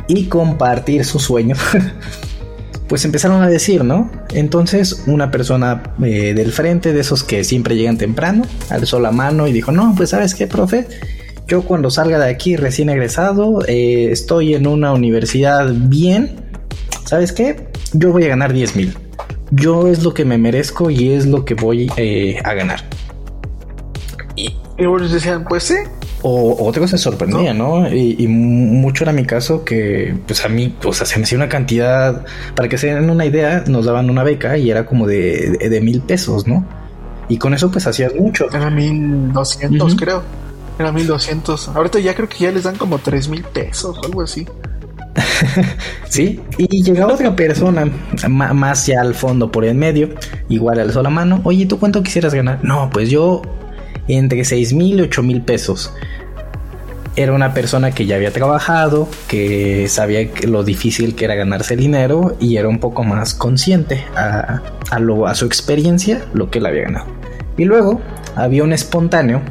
y 0.08 0.26
compartir 0.26 1.06
su 1.06 1.20
sueño, 1.20 1.56
pues 2.88 3.06
empezaron 3.06 3.42
a 3.42 3.50
decir, 3.50 3.86
¿no? 3.86 4.12
Entonces 4.34 5.04
una 5.08 5.32
persona 5.32 5.84
eh, 6.04 6.34
del 6.34 6.52
frente, 6.52 6.92
de 6.92 7.00
esos 7.00 7.24
que 7.24 7.44
siempre 7.46 7.76
llegan 7.78 7.98
temprano, 7.98 8.44
alzó 8.70 9.00
la 9.00 9.12
mano 9.12 9.48
y 9.48 9.54
dijo, 9.54 9.72
no, 9.72 9.94
pues 9.96 10.10
sabes 10.10 10.36
qué, 10.36 10.48
profe, 10.48 10.88
yo 11.48 11.64
cuando 11.64 11.90
salga 11.90 12.20
de 12.20 12.30
aquí 12.30 12.58
recién 12.58 12.90
egresado, 12.90 13.64
eh, 13.68 14.10
estoy 14.12 14.54
en 14.54 14.68
una 14.68 14.92
universidad 14.94 15.72
bien, 15.74 16.42
¿sabes 17.06 17.32
qué? 17.32 17.68
Yo 17.94 18.12
voy 18.12 18.26
a 18.26 18.28
ganar 18.28 18.52
10 18.52 18.76
mil 18.76 18.98
yo 19.56 19.88
es 19.88 20.04
lo 20.04 20.14
que 20.14 20.26
me 20.26 20.38
merezco 20.38 20.90
y 20.90 21.12
es 21.12 21.26
lo 21.26 21.46
que 21.46 21.54
voy 21.54 21.92
eh, 21.98 22.40
a 22.44 22.54
ganar. 22.54 22.84
Y, 24.36 24.56
ellos 24.78 25.12
decían, 25.12 25.46
pues 25.48 25.64
sí. 25.64 25.76
O 26.22 26.68
otra 26.68 26.82
cosa 26.82 26.98
sorprendía, 26.98 27.54
¿no? 27.54 27.94
Y, 27.94 28.28
mucho 28.28 29.04
era 29.04 29.12
mi 29.12 29.26
caso 29.26 29.66
que, 29.66 30.16
pues 30.26 30.46
a 30.46 30.48
mí, 30.48 30.74
o 30.86 30.94
sea, 30.94 31.06
se 31.06 31.18
me 31.18 31.26
hacía 31.26 31.38
una 31.38 31.50
cantidad, 31.50 32.26
para 32.56 32.70
que 32.70 32.78
se 32.78 32.88
den 32.88 33.10
una 33.10 33.26
idea, 33.26 33.66
nos 33.68 33.86
daban 33.86 34.10
una 34.10 34.24
beca 34.24 34.58
y 34.58 34.72
era 34.72 34.86
como 34.86 35.06
de, 35.06 35.58
de, 35.70 35.82
mil 35.82 36.02
pesos, 36.02 36.48
¿no? 36.48 36.66
Y 37.28 37.38
con 37.38 37.54
eso 37.54 37.72
pues 37.72 37.88
hacías 37.88 38.16
mucho. 38.16 38.48
Era 38.54 38.70
mil 38.70 39.34
doscientos, 39.34 39.96
creo. 39.96 40.24
Era 40.80 40.92
mil 40.94 41.08
doscientos. 41.08 41.68
Ahorita 41.68 42.00
ya 42.00 42.16
creo 42.16 42.30
que 42.30 42.38
ya 42.38 42.52
les 42.52 42.64
dan 42.64 42.78
como 42.78 43.00
tres 43.00 43.28
mil 43.28 43.44
pesos 43.44 43.98
o 43.98 44.06
algo 44.06 44.22
así. 44.22 44.48
sí, 46.10 46.40
y 46.58 46.84
llegaba 46.84 47.14
otra 47.14 47.36
persona 47.36 47.86
más 48.28 48.88
ya 48.88 49.02
al 49.02 49.14
fondo 49.14 49.52
por 49.52 49.66
el 49.66 49.76
medio, 49.76 50.10
igual 50.50 50.80
alzó 50.80 51.04
la 51.04 51.10
mano. 51.10 51.42
Oye, 51.44 51.66
¿tú 51.66 51.80
cuánto 51.80 52.02
quisieras 52.04 52.34
ganar? 52.34 52.60
No, 52.64 52.90
pues 52.92 53.10
yo 53.10 53.42
entre 54.08 54.44
6 54.44 54.74
mil 54.74 55.00
y 55.00 55.02
8 55.02 55.24
mil 55.24 55.42
pesos. 55.42 55.94
Era 57.16 57.34
una 57.34 57.54
persona 57.54 57.92
que 57.92 58.08
ya 58.08 58.16
había 58.16 58.32
trabajado, 58.32 59.08
que 59.28 59.88
sabía 59.88 60.28
lo 60.48 60.64
difícil 60.64 61.14
que 61.16 61.26
era 61.26 61.36
ganarse 61.36 61.76
dinero 61.76 62.36
y 62.40 62.58
era 62.58 62.68
un 62.68 62.80
poco 62.80 63.04
más 63.04 63.36
consciente 63.36 64.04
a, 64.16 64.62
lo, 65.00 65.28
a 65.28 65.36
su 65.36 65.46
experiencia 65.46 66.26
lo 66.34 66.50
que 66.50 66.58
él 66.58 66.66
había 66.66 66.84
ganado. 66.84 67.06
Y 67.56 67.66
luego 67.66 68.02
había 68.36 68.64
un 68.64 68.74
espontáneo 68.74 69.42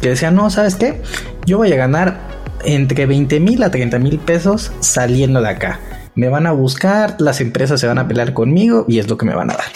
que 0.00 0.10
decía, 0.10 0.30
no, 0.30 0.48
¿sabes 0.50 0.76
qué? 0.76 1.02
Yo 1.44 1.58
voy 1.58 1.72
a 1.72 1.76
ganar 1.76 2.31
entre 2.64 3.06
20 3.06 3.40
mil 3.40 3.62
a 3.62 3.70
30 3.70 3.98
mil 3.98 4.18
pesos 4.18 4.72
saliendo 4.80 5.40
de 5.40 5.48
acá. 5.48 5.80
Me 6.14 6.28
van 6.28 6.46
a 6.46 6.52
buscar, 6.52 7.16
las 7.20 7.40
empresas 7.40 7.80
se 7.80 7.86
van 7.86 7.98
a 7.98 8.08
pelear 8.08 8.34
conmigo 8.34 8.84
y 8.88 8.98
es 8.98 9.08
lo 9.08 9.16
que 9.16 9.26
me 9.26 9.34
van 9.34 9.50
a 9.50 9.54
dar. 9.54 9.72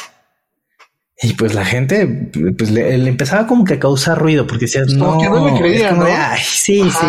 Y 1.22 1.32
pues 1.32 1.54
la 1.54 1.64
gente 1.64 2.30
pues 2.58 2.70
le, 2.70 2.94
empezaba 3.08 3.46
como 3.46 3.64
que 3.64 3.74
a 3.74 3.80
causar 3.80 4.18
ruido 4.18 4.46
porque 4.46 4.66
decías, 4.66 4.88
no, 4.92 5.18
que 5.18 5.28
no 5.28 5.50
me 5.50 5.58
creían, 5.58 5.98
¿no? 5.98 6.06
sí, 6.42 6.82
sí. 6.90 7.06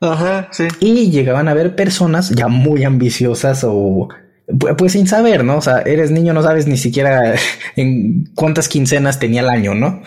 Ajá, 0.00 0.48
sí. 0.52 0.68
Y 0.78 1.10
llegaban 1.10 1.48
a 1.48 1.54
ver 1.54 1.74
personas 1.74 2.30
ya 2.30 2.48
muy 2.48 2.84
ambiciosas 2.84 3.64
o 3.66 4.08
pues 4.78 4.92
sin 4.92 5.08
saber, 5.08 5.42
¿no? 5.44 5.56
O 5.56 5.60
sea, 5.60 5.80
eres 5.80 6.10
niño, 6.10 6.32
no 6.32 6.42
sabes 6.42 6.66
ni 6.66 6.76
siquiera 6.76 7.34
en 7.76 8.30
cuántas 8.34 8.68
quincenas 8.68 9.18
tenía 9.18 9.40
el 9.40 9.48
año, 9.48 9.74
¿no? 9.74 10.02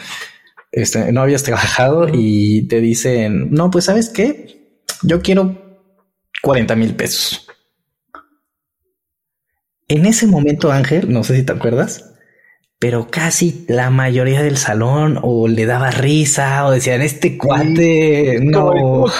Este, 0.71 1.11
no 1.11 1.21
habías 1.21 1.43
trabajado 1.43 2.07
y 2.11 2.67
te 2.67 2.81
dicen, 2.81 3.51
no, 3.51 3.71
pues 3.71 3.85
sabes 3.85 4.09
qué, 4.09 4.83
yo 5.03 5.21
quiero 5.21 5.85
40 6.41 6.75
mil 6.75 6.95
pesos. 6.95 7.47
En 9.87 10.05
ese 10.05 10.27
momento, 10.27 10.71
Ángel, 10.71 11.11
no 11.11 11.23
sé 11.23 11.35
si 11.35 11.43
te 11.43 11.51
acuerdas, 11.51 12.13
pero 12.77 13.07
casi 13.09 13.65
la 13.67 13.89
mayoría 13.89 14.41
del 14.41 14.55
salón 14.55 15.19
o 15.21 15.47
le 15.47 15.65
daba 15.65 15.91
risa 15.91 16.65
o 16.65 16.71
decían, 16.71 17.01
este 17.01 17.37
cuate, 17.37 18.39
no, 18.41 18.71
¿por 18.71 19.11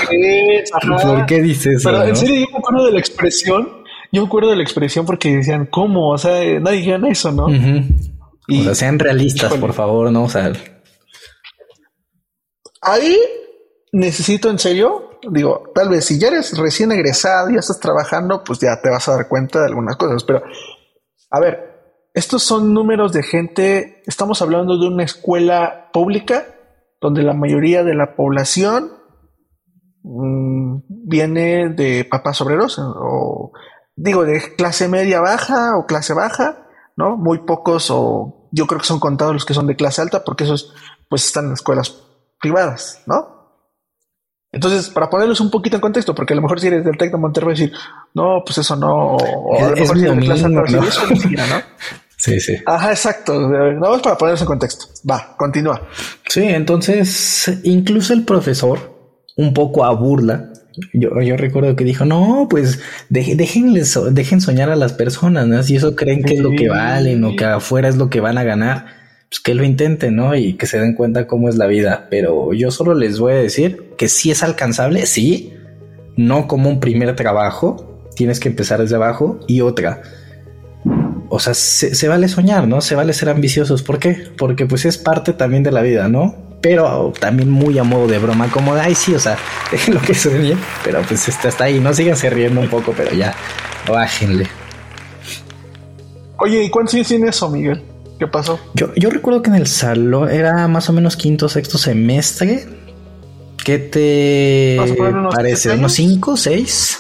qué 1.26 1.42
dices 1.42 1.78
eso? 1.78 2.04
en 2.04 2.16
serio, 2.16 2.36
yo 2.36 2.52
me 2.52 2.58
acuerdo 2.60 2.86
de 2.86 2.92
la 2.94 3.00
expresión, 3.00 3.68
yo 4.12 4.22
me 4.22 4.28
acuerdo 4.28 4.52
de 4.52 4.58
la 4.58 4.64
expresión 4.64 5.06
porque 5.06 5.36
decían, 5.36 5.66
¿cómo? 5.66 6.12
O 6.12 6.18
sea, 6.18 6.60
nadie 6.60 6.78
dijeron 6.78 7.06
eso, 7.08 7.32
¿no? 7.32 7.50
y, 8.48 8.62
o 8.62 8.64
sea, 8.64 8.76
sean 8.76 9.00
realistas, 9.00 9.54
por 9.56 9.74
favor, 9.74 10.12
¿no? 10.12 10.24
O 10.24 10.30
sea, 10.30 10.54
Ahí 12.82 13.18
necesito 13.92 14.50
en 14.50 14.60
serio, 14.60 15.20
digo, 15.32 15.64
tal 15.74 15.90
vez 15.90 16.06
si 16.06 16.20
ya 16.20 16.28
eres 16.28 16.58
recién 16.58 16.92
egresado 16.92 17.50
y 17.50 17.54
ya 17.54 17.60
estás 17.60 17.80
trabajando, 17.80 18.44
pues 18.44 18.60
ya 18.60 18.80
te 18.82 18.90
vas 18.90 19.08
a 19.10 19.14
dar 19.14 19.28
cuenta 19.28 19.60
de 19.60 19.68
algunas 19.68 19.98
cosas, 19.98 20.24
pero 20.24 20.44
a 21.32 21.40
ver, 21.40 21.70
estos 22.14 22.44
son 22.44 22.74
números 22.74 23.14
de 23.14 23.24
gente, 23.24 24.04
estamos 24.06 24.42
hablando 24.42 24.78
de 24.78 24.88
una 24.88 25.04
escuela 25.04 25.90
pública 25.92 26.46
donde 27.02 27.24
la 27.24 27.34
mayoría 27.34 27.84
de 27.84 27.96
la 27.96 28.16
población 28.16 28.92
mm, 30.04 30.80
viene 30.88 31.70
de 31.70 32.06
papás 32.06 32.42
obreros 32.42 32.78
o 32.80 33.52
digo 33.96 34.26
de 34.26 34.56
clase 34.56 34.88
media 34.88 35.22
baja 35.22 35.78
o 35.78 35.86
clase 35.86 36.14
baja, 36.14 36.68
¿no? 36.96 37.18
Muy 37.18 37.40
pocos 37.40 37.90
o 37.92 38.50
yo 38.52 38.66
creo 38.66 38.82
que 38.82 38.88
son 38.88 39.00
contados 39.00 39.34
los 39.34 39.46
que 39.46 39.54
son 39.54 39.68
de 39.68 39.76
clase 39.76 40.02
alta 40.02 40.24
porque 40.24 40.46
esos 40.46 40.74
pues 41.10 41.26
están 41.26 41.48
en 41.48 41.54
escuelas 41.54 42.09
privadas, 42.40 43.02
¿no? 43.06 43.40
Entonces, 44.52 44.90
para 44.90 45.10
ponerlos 45.10 45.40
un 45.42 45.52
poquito 45.52 45.76
en 45.76 45.82
contexto, 45.82 46.16
porque 46.16 46.34
a 46.34 46.36
lo 46.36 46.42
mejor 46.42 46.60
si 46.60 46.68
eres 46.68 46.84
del 46.84 46.98
Tec 46.98 47.12
de 47.12 47.18
Monterrey, 47.18 47.52
decir, 47.52 47.72
no, 48.16 48.42
pues 48.44 48.58
eso 48.58 48.76
no, 48.76 49.16
o 49.16 49.64
a 49.64 49.70
lo 49.70 49.76
mejor 49.76 49.98
si 49.98 50.06
eres 50.06 50.18
de 50.18 50.26
clase 50.26 50.50
¿no? 50.50 50.64
eso 50.66 51.06
¿no? 51.08 51.62
Sí, 52.18 52.38
sí. 52.42 52.54
Ajá, 52.66 52.90
exacto. 52.90 53.50
Vamos 53.80 54.02
para 54.02 54.18
ponerse 54.18 54.44
en 54.44 54.48
contexto. 54.48 54.88
Va, 55.10 55.38
continúa. 55.38 55.88
Sí, 56.28 56.44
entonces 56.44 57.62
incluso 57.64 58.12
el 58.12 58.26
profesor, 58.26 58.94
un 59.38 59.54
poco 59.54 59.86
a 59.86 59.94
burla, 59.94 60.52
yo, 60.94 61.22
yo 61.22 61.38
recuerdo 61.38 61.78
que 61.78 61.86
dijo, 61.86 62.04
no, 62.04 62.48
pues 62.50 62.82
déjenles, 63.10 63.98
dejen 64.12 64.42
soñar 64.42 64.70
a 64.70 64.76
las 64.76 64.92
personas, 64.92 65.48
¿no? 65.48 65.64
Si 65.64 65.78
eso 65.78 65.96
creen 65.96 66.24
que 66.24 66.34
es 66.34 66.40
lo 66.42 66.52
que 66.52 66.68
valen 66.68 67.24
o 67.24 67.38
que 67.38 67.46
afuera 67.46 67.88
es 67.88 67.96
lo 67.96 68.10
que 68.10 68.20
van 68.20 68.38
a 68.38 68.44
ganar, 68.44 68.99
pues 69.30 69.40
que 69.40 69.54
lo 69.54 69.64
intenten, 69.64 70.16
¿no? 70.16 70.36
Y 70.36 70.54
que 70.54 70.66
se 70.66 70.80
den 70.80 70.96
cuenta 70.96 71.28
cómo 71.28 71.50
es 71.50 71.56
la 71.56 71.68
vida. 71.68 72.08
Pero 72.10 72.54
yo 72.54 72.72
solo 72.72 72.96
les 72.96 73.20
voy 73.20 73.34
a 73.34 73.38
decir 73.38 73.94
que 73.98 74.08
sí 74.08 74.32
es 74.32 74.42
alcanzable, 74.42 75.06
sí, 75.06 75.54
no 76.18 76.48
como 76.48 76.70
un 76.70 76.80
primer 76.80 77.16
trabajo, 77.16 78.10
tienes 78.16 78.40
que 78.40 78.50
empezar 78.50 78.82
desde 78.82 78.96
abajo 78.96 79.40
y 79.48 79.62
otra. 79.62 80.02
O 81.30 81.40
sea, 81.40 81.54
se, 81.54 82.08
vale 82.08 82.28
soñar, 82.28 82.68
¿no? 82.68 82.82
Se 82.82 82.96
vale 82.96 83.14
ser 83.14 83.30
ambiciosos. 83.30 83.84
¿Por 83.84 84.00
qué? 84.00 84.18
Porque 84.36 84.66
pues 84.66 84.86
es 84.86 84.98
parte 84.98 85.34
también 85.34 85.62
de 85.62 85.72
la 85.72 85.82
vida, 85.82 86.08
¿no? 86.08 86.50
pero 86.62 87.14
también 87.18 87.50
muy 87.50 87.78
a 87.80 87.84
modo 87.84 88.06
de 88.08 88.20
broma, 88.20 88.52
como 88.52 88.76
de, 88.76 88.82
ay, 88.82 88.94
sí, 88.94 89.14
o 89.14 89.20
sea, 89.20 89.38
lo 89.88 90.02
que 90.02 90.14
sueñe, 90.14 90.58
pero 90.84 91.02
pues 91.04 91.30
está, 91.30 91.48
está 91.48 91.64
ahí, 91.66 91.80
no 91.80 91.94
síganse 91.94 92.30
riendo 92.30 92.60
un 92.60 92.68
poco, 92.68 92.94
pero 92.96 93.14
ya, 93.16 93.34
bájenle. 93.88 94.46
Oye, 96.38 96.64
¿y 96.64 96.70
cuántos 96.70 96.96
años 96.96 97.08
tiene 97.08 97.30
eso, 97.30 97.50
Miguel? 97.50 97.82
¿Qué 98.20 98.28
pasó? 98.28 98.60
Yo, 98.74 98.94
yo 98.96 99.10
recuerdo 99.10 99.42
que 99.42 99.50
en 99.50 99.56
el 99.56 99.68
salón 99.68 100.30
era 100.30 100.68
más 100.68 100.90
o 100.90 100.94
menos 100.94 101.16
quinto 101.16 101.48
sexto 101.48 101.78
semestre. 101.78 102.68
¿Qué 103.64 103.80
te 103.80 104.78
parece? 105.32 105.72
¿Unos 105.72 105.94
cinco, 105.94 106.36
seis? 106.36 107.00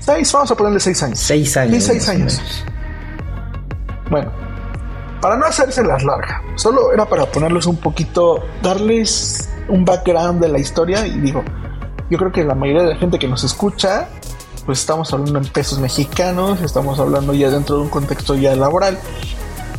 Seis, 0.00 0.30
vamos 0.32 0.50
a 0.50 0.54
ponerle 0.54 0.78
seis 0.78 1.02
años. 1.02 1.18
Seis 1.18 1.56
años. 1.56 1.82
Sí, 1.82 1.90
seis 1.90 2.08
años. 2.08 2.40
Bueno, 4.10 4.30
para 5.20 5.36
no 5.36 5.46
hacerse 5.46 5.82
las 5.82 6.04
largas, 6.04 6.42
solo 6.56 6.92
era 6.92 7.06
para 7.06 7.26
ponerles 7.26 7.66
un 7.66 7.76
poquito, 7.76 8.44
darles 8.62 9.48
un 9.68 9.84
background 9.84 10.40
de 10.40 10.48
la 10.48 10.58
historia 10.58 11.06
y 11.06 11.18
digo, 11.20 11.42
yo 12.10 12.18
creo 12.18 12.32
que 12.32 12.44
la 12.44 12.54
mayoría 12.54 12.82
de 12.82 12.88
la 12.90 12.96
gente 12.96 13.18
que 13.18 13.28
nos 13.28 13.44
escucha, 13.44 14.08
pues 14.66 14.80
estamos 14.80 15.12
hablando 15.12 15.38
en 15.38 15.46
pesos 15.46 15.78
mexicanos, 15.78 16.60
estamos 16.62 16.98
hablando 16.98 17.34
ya 17.34 17.50
dentro 17.50 17.76
de 17.76 17.82
un 17.82 17.88
contexto 17.88 18.34
ya 18.34 18.54
laboral. 18.54 18.98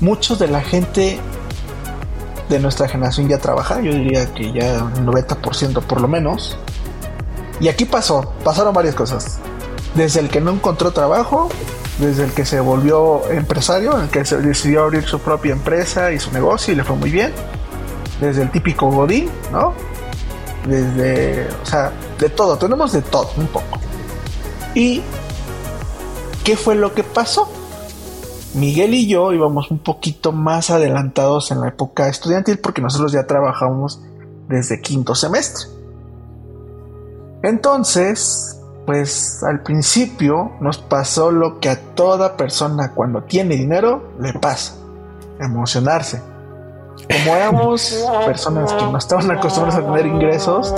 Muchos 0.01 0.39
de 0.39 0.47
la 0.47 0.61
gente 0.61 1.19
de 2.49 2.59
nuestra 2.59 2.87
generación 2.87 3.27
ya 3.27 3.37
trabaja, 3.37 3.81
yo 3.81 3.93
diría 3.93 4.33
que 4.33 4.51
ya 4.51 4.75
el 4.75 5.05
90% 5.05 5.83
por 5.83 6.01
lo 6.01 6.07
menos. 6.07 6.57
Y 7.59 7.67
aquí 7.67 7.85
pasó, 7.85 8.33
pasaron 8.43 8.73
varias 8.73 8.95
cosas. 8.95 9.39
Desde 9.95 10.21
el 10.21 10.29
que 10.29 10.39
no 10.41 10.51
encontró 10.51 10.91
trabajo, 10.91 11.49
desde 11.99 12.23
el 12.23 12.31
que 12.31 12.45
se 12.45 12.59
volvió 12.59 13.29
empresario, 13.29 13.99
el 13.99 14.09
que 14.09 14.23
se 14.23 14.37
decidió 14.37 14.83
abrir 14.83 15.03
su 15.03 15.19
propia 15.19 15.51
empresa 15.51 16.11
y 16.11 16.19
su 16.19 16.31
negocio 16.31 16.73
y 16.73 16.77
le 16.77 16.83
fue 16.83 16.95
muy 16.95 17.11
bien, 17.11 17.33
desde 18.21 18.41
el 18.41 18.51
típico 18.51 18.89
Godín, 18.89 19.29
¿no? 19.51 19.73
Desde, 20.65 21.47
o 21.61 21.65
sea, 21.65 21.91
de 22.17 22.29
todo, 22.29 22.57
tenemos 22.57 22.93
de 22.93 23.01
todo 23.01 23.29
un 23.37 23.47
poco. 23.47 23.79
¿Y 24.73 25.01
qué 26.43 26.55
fue 26.55 26.75
lo 26.75 26.93
que 26.93 27.03
pasó? 27.03 27.49
Miguel 28.53 28.93
y 28.93 29.07
yo 29.07 29.31
íbamos 29.31 29.69
un 29.71 29.79
poquito 29.79 30.31
más 30.31 30.69
adelantados 30.69 31.51
en 31.51 31.61
la 31.61 31.69
época 31.69 32.07
estudiantil 32.07 32.59
porque 32.59 32.81
nosotros 32.81 33.11
ya 33.11 33.27
trabajamos 33.27 34.01
desde 34.47 34.81
quinto 34.81 35.13
semestre. 35.15 35.65
Entonces, 37.43 38.59
pues 38.85 39.43
al 39.43 39.61
principio 39.61 40.53
nos 40.59 40.79
pasó 40.79 41.31
lo 41.31 41.59
que 41.59 41.69
a 41.69 41.79
toda 41.93 42.35
persona 42.35 42.93
cuando 42.93 43.23
tiene 43.23 43.55
dinero 43.55 44.13
le 44.19 44.33
pasa, 44.33 44.75
emocionarse. 45.39 46.21
Como 47.07 47.35
éramos 47.35 48.03
personas 48.25 48.73
que 48.73 48.83
no 48.83 48.97
estaban 48.97 49.29
acostumbradas 49.31 49.83
a 49.83 49.85
tener 49.85 50.07
ingresos, 50.07 50.73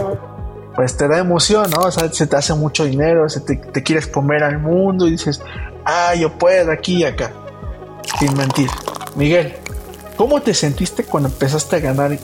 pues 0.76 0.96
te 0.98 1.08
da 1.08 1.18
emoción, 1.20 1.70
¿no? 1.72 1.82
O 1.82 1.92
sea, 1.92 2.12
se 2.12 2.28
te 2.28 2.36
hace 2.36 2.54
mucho 2.54 2.84
dinero, 2.84 3.28
se 3.30 3.42
te, 3.42 3.60
quieres 3.84 4.08
comer 4.08 4.44
al 4.44 4.60
mundo 4.60 5.08
y 5.08 5.12
dices, 5.12 5.42
ah, 5.86 6.14
yo 6.16 6.38
puedo 6.38 6.72
aquí 6.72 6.98
y 6.98 7.04
acá. 7.06 7.32
Sin 8.20 8.36
mentir. 8.36 8.70
Miguel, 9.16 9.54
¿cómo 10.16 10.42
te 10.42 10.54
sentiste 10.54 11.04
cuando 11.04 11.30
empezaste 11.30 11.78
a 11.78 11.80
ganar 11.80 12.18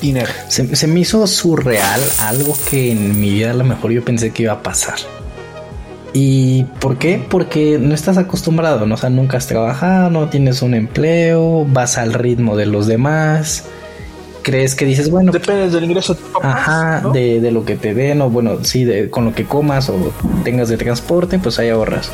dinero? 0.00 0.30
Se, 0.48 0.74
se 0.74 0.86
me 0.86 1.00
hizo 1.00 1.26
surreal, 1.26 2.00
algo 2.20 2.56
que 2.70 2.92
en 2.92 3.20
mi 3.20 3.30
vida 3.30 3.50
a 3.50 3.54
lo 3.54 3.64
mejor 3.64 3.92
yo 3.92 4.04
pensé 4.04 4.32
que 4.32 4.44
iba 4.44 4.52
a 4.52 4.62
pasar. 4.62 4.96
¿Y 6.16 6.62
por 6.78 6.96
qué? 6.96 7.20
Porque 7.28 7.76
no 7.80 7.92
estás 7.92 8.18
acostumbrado, 8.18 8.86
¿no? 8.86 8.94
O 8.94 8.98
sea, 8.98 9.10
nunca 9.10 9.36
has 9.36 9.48
trabajado, 9.48 10.10
no 10.10 10.28
tienes 10.28 10.62
un 10.62 10.74
empleo, 10.74 11.66
vas 11.68 11.98
al 11.98 12.14
ritmo 12.14 12.56
de 12.56 12.66
los 12.66 12.86
demás. 12.86 13.64
Crees 14.42 14.76
que 14.76 14.84
dices, 14.84 15.10
bueno. 15.10 15.32
Depende 15.32 15.68
del 15.70 15.84
ingreso. 15.84 16.16
ajá, 16.40 17.02
de, 17.12 17.50
lo 17.50 17.64
que 17.64 17.74
te 17.74 17.94
den, 17.94 18.22
o 18.22 18.30
bueno, 18.30 18.62
sí, 18.62 18.84
de, 18.84 19.10
con 19.10 19.24
lo 19.24 19.34
que 19.34 19.44
comas 19.44 19.88
o 19.88 20.12
tengas 20.44 20.68
de 20.68 20.76
transporte, 20.76 21.40
pues 21.40 21.58
ahí 21.58 21.70
ahorras. 21.70 22.12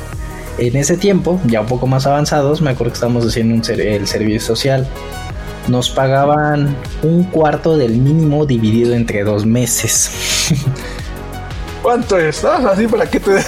En 0.61 0.77
ese 0.77 0.99
tiempo, 0.99 1.41
ya 1.47 1.63
un 1.63 1.67
poco 1.67 1.87
más 1.87 2.07
avanzados, 2.07 2.61
me 2.61 2.69
acuerdo 2.69 2.93
que 2.93 2.97
estábamos 2.97 3.27
haciendo 3.27 3.55
un 3.55 3.81
el 3.81 4.07
servicio 4.07 4.41
social. 4.43 4.87
Nos 5.69 5.89
pagaban 5.89 6.77
un 7.03 7.25
cuarto 7.25 7.79
del 7.79 7.93
mínimo 7.93 8.45
dividido 8.45 8.93
entre 8.93 9.25
dos 9.25 9.47
meses. 9.47 10.11
¿Cuánto 11.83 12.19
es? 12.19 12.45
Así 12.45 12.87
para 12.87 13.09
que 13.09 13.21
te 13.21 13.43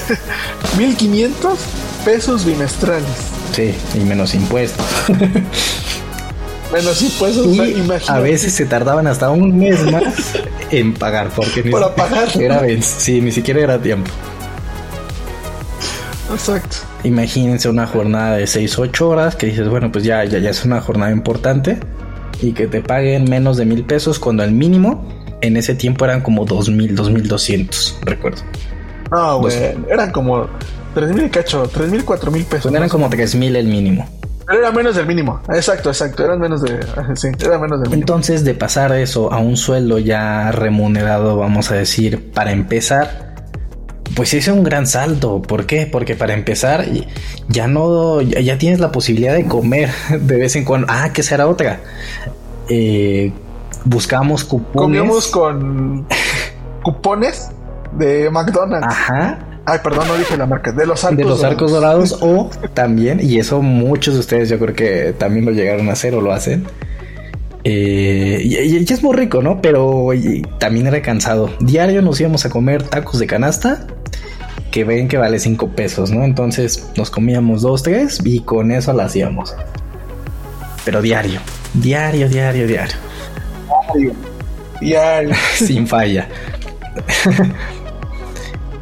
1500 0.78 1.58
pesos 2.06 2.46
bimestrales. 2.46 3.10
Sí, 3.54 3.74
y 3.94 3.98
menos 4.00 4.34
impuestos. 4.34 4.86
menos 6.72 7.02
impuestos, 7.02 8.08
A 8.08 8.20
veces 8.20 8.54
se 8.54 8.64
tardaban 8.64 9.06
hasta 9.06 9.28
un 9.28 9.58
mes 9.58 9.82
más 9.92 10.32
en 10.70 10.94
pagar, 10.94 11.28
porque 11.28 11.62
ni 11.62 11.70
para 11.72 11.94
pagar. 11.94 12.28
Era, 12.40 12.62
sí, 12.80 13.20
ni 13.20 13.32
siquiera 13.32 13.60
era 13.60 13.78
tiempo. 13.78 14.10
Exacto. 16.32 16.76
Imagínense 17.04 17.68
una 17.68 17.86
jornada 17.86 18.36
de 18.36 18.46
6, 18.46 18.78
8 18.78 19.08
horas 19.08 19.36
que 19.36 19.46
dices, 19.46 19.68
bueno, 19.68 19.92
pues 19.92 20.04
ya, 20.04 20.24
ya, 20.24 20.38
ya 20.38 20.50
es 20.50 20.64
una 20.64 20.80
jornada 20.80 21.12
importante 21.12 21.78
y 22.40 22.52
que 22.52 22.66
te 22.66 22.80
paguen 22.80 23.28
menos 23.28 23.56
de 23.56 23.64
mil 23.64 23.84
pesos 23.84 24.18
cuando 24.18 24.42
el 24.42 24.52
mínimo 24.52 25.08
en 25.40 25.56
ese 25.56 25.74
tiempo 25.74 26.04
eran 26.04 26.20
como 26.20 26.44
2000, 26.44 26.94
2200, 26.94 27.98
recuerdo. 28.02 28.42
Ah, 29.10 29.36
güey, 29.38 29.54
eran 29.90 30.10
como 30.10 30.48
3000 30.94 31.30
cacho, 31.30 31.68
3000, 31.68 32.04
4000 32.04 32.44
pesos. 32.44 32.62
Pues 32.62 32.74
eran 32.74 32.88
como 32.88 33.08
3000 33.08 33.56
el 33.56 33.66
mínimo. 33.66 34.08
Pero 34.46 34.58
era 34.58 34.72
menos 34.72 34.96
del 34.96 35.06
mínimo. 35.06 35.40
Exacto, 35.48 35.90
exacto. 35.90 36.24
Eran 36.24 36.40
menos 36.40 36.62
de. 36.62 36.80
Sí, 37.14 37.28
era 37.40 37.58
menos 37.58 37.80
del 37.80 37.90
mínimo. 37.90 37.94
Entonces, 37.94 38.44
de 38.44 38.54
pasar 38.54 38.92
eso 38.92 39.32
a 39.32 39.38
un 39.38 39.56
sueldo 39.56 39.98
ya 39.98 40.50
remunerado, 40.52 41.36
vamos 41.36 41.70
a 41.70 41.74
decir, 41.74 42.32
para 42.32 42.52
empezar, 42.52 43.31
pues 44.14 44.34
hice 44.34 44.52
un 44.52 44.64
gran 44.64 44.86
salto. 44.86 45.42
¿Por 45.42 45.66
qué? 45.66 45.86
Porque 45.86 46.14
para 46.14 46.34
empezar, 46.34 46.86
ya 47.48 47.66
no. 47.66 48.20
Ya, 48.20 48.58
tienes 48.58 48.80
la 48.80 48.92
posibilidad 48.92 49.34
de 49.34 49.46
comer 49.46 49.90
de 50.20 50.36
vez 50.36 50.56
en 50.56 50.64
cuando. 50.64 50.86
Ah, 50.90 51.12
que 51.12 51.22
será 51.22 51.46
otra. 51.46 51.80
Eh, 52.68 53.32
buscamos 53.84 54.44
cupones. 54.44 54.76
Comíamos 54.76 55.28
con 55.28 56.06
cupones 56.82 57.50
de 57.92 58.30
McDonald's. 58.30 58.86
Ajá. 58.86 59.46
Ay, 59.64 59.78
perdón, 59.82 60.08
no 60.08 60.16
dije 60.16 60.36
la 60.36 60.46
marca. 60.46 60.72
De 60.72 60.86
los 60.86 61.04
arcos 61.04 61.18
De 61.18 61.24
los 61.24 61.44
arcos 61.44 61.70
dorados. 61.70 62.18
o 62.20 62.50
también, 62.74 63.20
y 63.22 63.38
eso 63.38 63.62
muchos 63.62 64.14
de 64.14 64.20
ustedes 64.20 64.48
yo 64.48 64.58
creo 64.58 64.74
que 64.74 65.14
también 65.16 65.44
lo 65.44 65.52
llegaron 65.52 65.88
a 65.88 65.92
hacer 65.92 66.14
o 66.14 66.20
lo 66.20 66.32
hacen. 66.32 66.66
Eh, 67.64 68.40
y, 68.42 68.92
es 68.92 69.02
muy 69.04 69.16
rico, 69.16 69.40
¿no? 69.40 69.62
Pero 69.62 70.08
también 70.58 70.88
era 70.88 71.00
cansado. 71.00 71.48
Diario 71.60 72.02
nos 72.02 72.20
íbamos 72.20 72.44
a 72.44 72.50
comer 72.50 72.82
tacos 72.82 73.20
de 73.20 73.28
canasta 73.28 73.86
que 74.72 74.82
ven 74.82 75.06
que 75.06 75.18
vale 75.18 75.38
5 75.38 75.68
pesos, 75.68 76.10
¿no? 76.10 76.24
Entonces 76.24 76.88
nos 76.96 77.10
comíamos 77.10 77.62
dos, 77.62 77.84
tres 77.84 78.20
y 78.24 78.40
con 78.40 78.72
eso 78.72 78.92
la 78.92 79.04
hacíamos. 79.04 79.54
Pero 80.84 81.00
diario, 81.00 81.38
diario, 81.74 82.28
diario, 82.28 82.66
diario. 82.66 82.96
Sin 85.54 85.86
falla. 85.86 86.26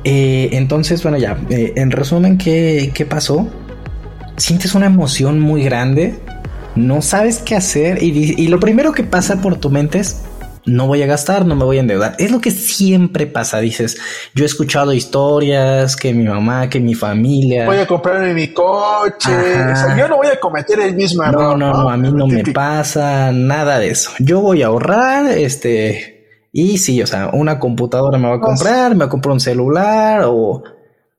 Eh, 0.02 0.48
entonces, 0.52 1.02
bueno, 1.02 1.18
ya, 1.18 1.38
eh, 1.50 1.74
en 1.76 1.90
resumen, 1.90 2.38
¿qué, 2.38 2.90
¿qué 2.94 3.04
pasó? 3.04 3.46
Sientes 4.38 4.74
una 4.74 4.86
emoción 4.86 5.38
muy 5.38 5.62
grande, 5.62 6.18
no 6.74 7.02
sabes 7.02 7.40
qué 7.40 7.54
hacer 7.54 8.02
y, 8.02 8.08
y 8.42 8.48
lo 8.48 8.58
primero 8.58 8.92
que 8.92 9.04
pasa 9.04 9.42
por 9.42 9.56
tu 9.56 9.68
mente 9.68 9.98
es, 9.98 10.22
no 10.70 10.86
voy 10.86 11.02
a 11.02 11.06
gastar, 11.06 11.44
no 11.44 11.56
me 11.56 11.64
voy 11.64 11.78
a 11.78 11.80
endeudar. 11.80 12.14
Es 12.18 12.30
lo 12.30 12.40
que 12.40 12.50
siempre 12.50 13.26
pasa, 13.26 13.58
dices. 13.58 13.98
Yo 14.34 14.44
he 14.44 14.46
escuchado 14.46 14.92
historias 14.92 15.96
que 15.96 16.14
mi 16.14 16.24
mamá, 16.24 16.68
que 16.70 16.80
mi 16.80 16.94
familia. 16.94 17.66
Voy 17.66 17.78
a 17.78 17.86
comprarme 17.86 18.32
mi 18.32 18.48
coche. 18.48 19.30
yo 19.98 20.08
no 20.08 20.16
voy 20.16 20.28
a 20.28 20.38
cometer 20.38 20.80
el 20.80 20.94
mismo 20.94 21.24
error. 21.24 21.42
No, 21.42 21.56
no, 21.56 21.82
no, 21.82 21.90
a 21.90 21.96
mí 21.96 22.12
no 22.12 22.26
me 22.26 22.44
pasa 22.44 23.32
nada 23.32 23.78
de 23.78 23.90
eso. 23.90 24.12
Yo 24.18 24.40
voy 24.40 24.62
a 24.62 24.66
ahorrar, 24.66 25.26
este. 25.26 26.48
Y 26.52 26.78
sí, 26.78 27.02
o 27.02 27.06
sea, 27.06 27.30
una 27.32 27.58
computadora 27.58 28.18
me 28.18 28.28
va 28.28 28.36
a 28.36 28.40
comprar, 28.40 28.92
me 28.92 29.00
va 29.00 29.04
a 29.06 29.10
comprar 29.10 29.32
un 29.32 29.40
celular 29.40 30.22
o 30.24 30.62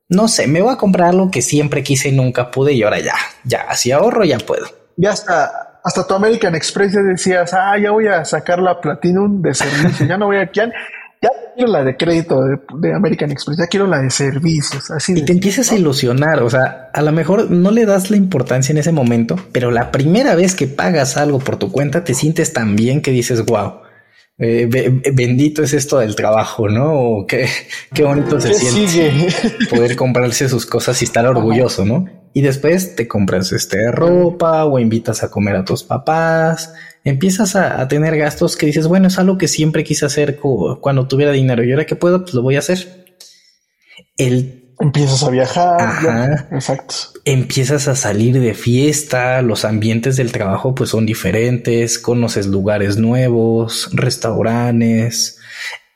no 0.09 0.27
sé, 0.27 0.45
me 0.45 0.61
voy 0.61 0.73
a 0.73 0.77
comprar 0.77 1.13
lo 1.13 1.31
que 1.31 1.41
siempre 1.41 1.83
quise 1.83 2.09
y 2.09 2.11
nunca 2.11 2.51
pude 2.51 2.73
y 2.73 2.83
ahora 2.83 2.99
ya, 2.99 3.15
ya, 3.45 3.73
si 3.75 3.93
ahorro 3.93 4.25
ya 4.25 4.39
puedo. 4.39 4.67
ya 4.97 5.11
hasta, 5.11 5.70
hasta 5.83 6.05
tu 6.05 6.13
American 6.13 6.55
Express 6.55 6.93
ya 6.93 7.01
decías, 7.01 7.53
ah, 7.53 7.77
ya 7.77 7.91
voy 7.91 8.07
a 8.07 8.23
sacar 8.25 8.59
la 8.59 8.79
Platinum 8.79 9.41
de 9.41 9.53
servicio, 9.53 10.05
ya 10.05 10.17
no 10.17 10.27
voy 10.27 10.37
a, 10.37 10.51
ya, 10.51 10.71
ya 11.21 11.29
quiero 11.55 11.71
la 11.71 11.83
de 11.83 11.97
crédito 11.97 12.41
de, 12.79 12.93
American 12.93 13.31
Express, 13.31 13.57
ya 13.57 13.67
quiero 13.67 13.87
la 13.87 14.01
de 14.01 14.09
servicios, 14.09 14.91
así. 14.91 15.13
Y 15.17 15.25
te 15.25 15.33
empiezas 15.33 15.71
a 15.71 15.75
ilusionar, 15.75 16.41
o 16.43 16.49
sea, 16.49 16.89
a 16.93 17.01
lo 17.01 17.11
mejor 17.11 17.49
no 17.49 17.71
le 17.71 17.85
das 17.85 18.11
la 18.11 18.17
importancia 18.17 18.73
en 18.73 18.77
ese 18.77 18.91
momento, 18.91 19.35
pero 19.51 19.71
la 19.71 19.91
primera 19.91 20.35
vez 20.35 20.55
que 20.55 20.67
pagas 20.67 21.17
algo 21.17 21.39
por 21.39 21.57
tu 21.57 21.71
cuenta 21.71 22.03
te 22.03 22.13
sientes 22.13 22.53
tan 22.53 22.75
bien 22.75 23.01
que 23.01 23.11
dices, 23.11 23.45
wow. 23.45 23.81
Eh, 24.37 24.67
bendito 25.13 25.61
es 25.61 25.73
esto 25.73 25.99
del 25.99 26.15
trabajo, 26.15 26.67
¿no? 26.67 27.25
qué, 27.27 27.47
qué 27.93 28.03
bonito 28.03 28.41
se 28.41 28.53
siente 28.55 29.27
poder 29.69 29.95
comprarse 29.95 30.49
sus 30.49 30.65
cosas 30.65 30.99
y 31.01 31.05
estar 31.05 31.27
orgulloso, 31.27 31.85
¿no? 31.85 32.05
Y 32.33 32.41
después 32.41 32.95
te 32.95 33.07
compras 33.07 33.51
este 33.51 33.91
ropa 33.91 34.65
o 34.65 34.79
invitas 34.79 35.21
a 35.21 35.29
comer 35.29 35.57
a 35.57 35.65
tus 35.65 35.83
papás 35.83 36.73
empiezas 37.03 37.55
a, 37.55 37.87
tener 37.87 38.17
gastos 38.17 38.55
que 38.55 38.65
dices, 38.65 38.87
bueno, 38.87 39.07
es 39.07 39.17
algo 39.17 39.37
que 39.37 39.47
siempre 39.47 39.83
quise 39.83 40.05
hacer 40.05 40.39
cuando 40.39 41.07
tuviera 41.07 41.31
dinero 41.31 41.63
y 41.63 41.71
ahora 41.71 41.85
que 41.85 41.95
puedo, 41.95 42.21
pues 42.21 42.33
lo 42.33 42.41
voy 42.41 42.55
a 42.55 42.59
hacer. 42.59 43.15
El 44.17 44.60
Empiezas 44.81 45.23
a 45.23 45.29
viajar. 45.29 46.47
exacto. 46.51 46.95
Empiezas 47.23 47.87
a 47.87 47.95
salir 47.95 48.39
de 48.39 48.53
fiesta, 48.53 49.41
los 49.41 49.63
ambientes 49.63 50.17
del 50.17 50.31
trabajo 50.31 50.73
pues 50.73 50.89
son 50.89 51.05
diferentes, 51.05 51.99
conoces 51.99 52.47
lugares 52.47 52.97
nuevos, 52.97 53.89
restaurantes. 53.93 55.39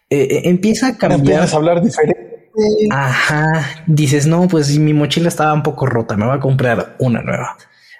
Eh, 0.09 0.27
eh, 0.29 0.41
empieza 0.45 0.87
a 0.87 0.97
cambiar. 0.97 1.19
Empiezas 1.19 1.53
a 1.53 1.57
hablar 1.57 1.81
diferente. 1.81 2.51
Ajá. 2.91 3.83
Dices, 3.87 4.27
no, 4.27 4.47
pues 4.47 4.77
mi 4.77 4.93
mochila 4.93 5.27
estaba 5.27 5.53
un 5.53 5.63
poco 5.63 5.85
rota, 5.85 6.15
me 6.15 6.25
voy 6.25 6.37
a 6.37 6.39
comprar 6.39 6.95
una 6.99 7.21
nueva. 7.21 7.57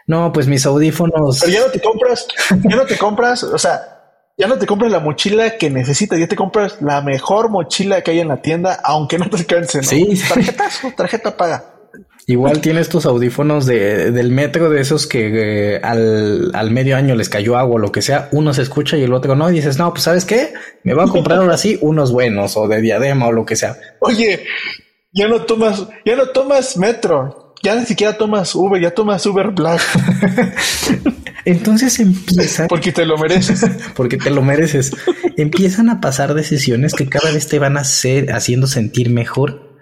No, 0.07 0.31
pues 0.31 0.47
mis 0.47 0.65
audífonos. 0.65 1.39
Pero 1.39 1.51
ya 1.51 1.59
no 1.65 1.71
te 1.71 1.81
compras, 1.81 2.27
ya 2.63 2.75
no 2.75 2.85
te 2.85 2.97
compras, 2.97 3.43
o 3.43 3.57
sea, 3.57 3.94
ya 4.37 4.47
no 4.47 4.57
te 4.57 4.65
compras 4.65 4.91
la 4.91 4.99
mochila 4.99 5.57
que 5.57 5.69
necesitas, 5.69 6.19
ya 6.19 6.27
te 6.27 6.35
compras 6.35 6.81
la 6.81 7.01
mejor 7.01 7.49
mochila 7.49 8.01
que 8.01 8.11
hay 8.11 8.19
en 8.19 8.27
la 8.27 8.41
tienda, 8.41 8.79
aunque 8.83 9.17
no 9.17 9.29
te 9.29 9.37
alcance. 9.37 9.77
¿no? 9.79 9.83
Sí. 9.83 10.21
Tarjetazo, 10.27 10.91
tarjeta 10.95 11.37
paga. 11.37 11.71
Igual 12.27 12.59
tienes 12.59 12.89
tus 12.89 13.05
audífonos 13.05 13.67
de, 13.67 14.11
del 14.11 14.31
metro 14.31 14.71
de 14.71 14.81
esos 14.81 15.05
que 15.05 15.75
eh, 15.75 15.79
al, 15.83 16.51
al, 16.55 16.71
medio 16.71 16.97
año 16.97 17.13
les 17.13 17.29
cayó 17.29 17.55
agua 17.55 17.75
o 17.75 17.77
lo 17.77 17.91
que 17.91 18.01
sea, 18.01 18.29
uno 18.31 18.51
se 18.51 18.63
escucha 18.63 18.97
y 18.97 19.03
el 19.03 19.13
otro 19.13 19.35
no, 19.35 19.49
y 19.51 19.53
dices, 19.53 19.77
no, 19.77 19.91
pues 19.91 20.03
sabes 20.03 20.25
qué, 20.25 20.53
me 20.83 20.95
voy 20.95 21.03
a 21.03 21.11
comprar 21.11 21.37
ahora 21.37 21.55
sí 21.57 21.77
unos 21.81 22.11
buenos 22.11 22.57
o 22.57 22.67
de 22.67 22.81
diadema 22.81 23.27
o 23.27 23.31
lo 23.31 23.45
que 23.45 23.55
sea. 23.55 23.77
Oye, 23.99 24.43
ya 25.13 25.27
no 25.27 25.43
tomas, 25.43 25.87
ya 26.03 26.15
no 26.15 26.29
tomas 26.29 26.77
metro, 26.77 27.44
ya 27.63 27.75
ni 27.75 27.85
siquiera 27.85 28.17
tomas 28.17 28.55
Uber, 28.55 28.81
ya 28.81 28.91
tomas 28.91 29.25
Uber 29.25 29.51
Black. 29.51 29.81
Entonces 31.45 31.99
empieza. 31.99 32.67
Porque 32.67 32.91
te 32.91 33.05
lo 33.05 33.17
mereces. 33.17 33.65
porque 33.95 34.17
te 34.17 34.31
lo 34.31 34.41
mereces. 34.41 34.91
Empiezan 35.37 35.89
a 35.89 36.01
pasar 36.01 36.33
decisiones 36.33 36.93
que 36.93 37.07
cada 37.07 37.31
vez 37.31 37.47
te 37.47 37.59
van 37.59 37.77
a 37.77 37.81
hacer 37.81 38.31
haciendo 38.31 38.67
sentir 38.67 39.09
mejor. 39.11 39.75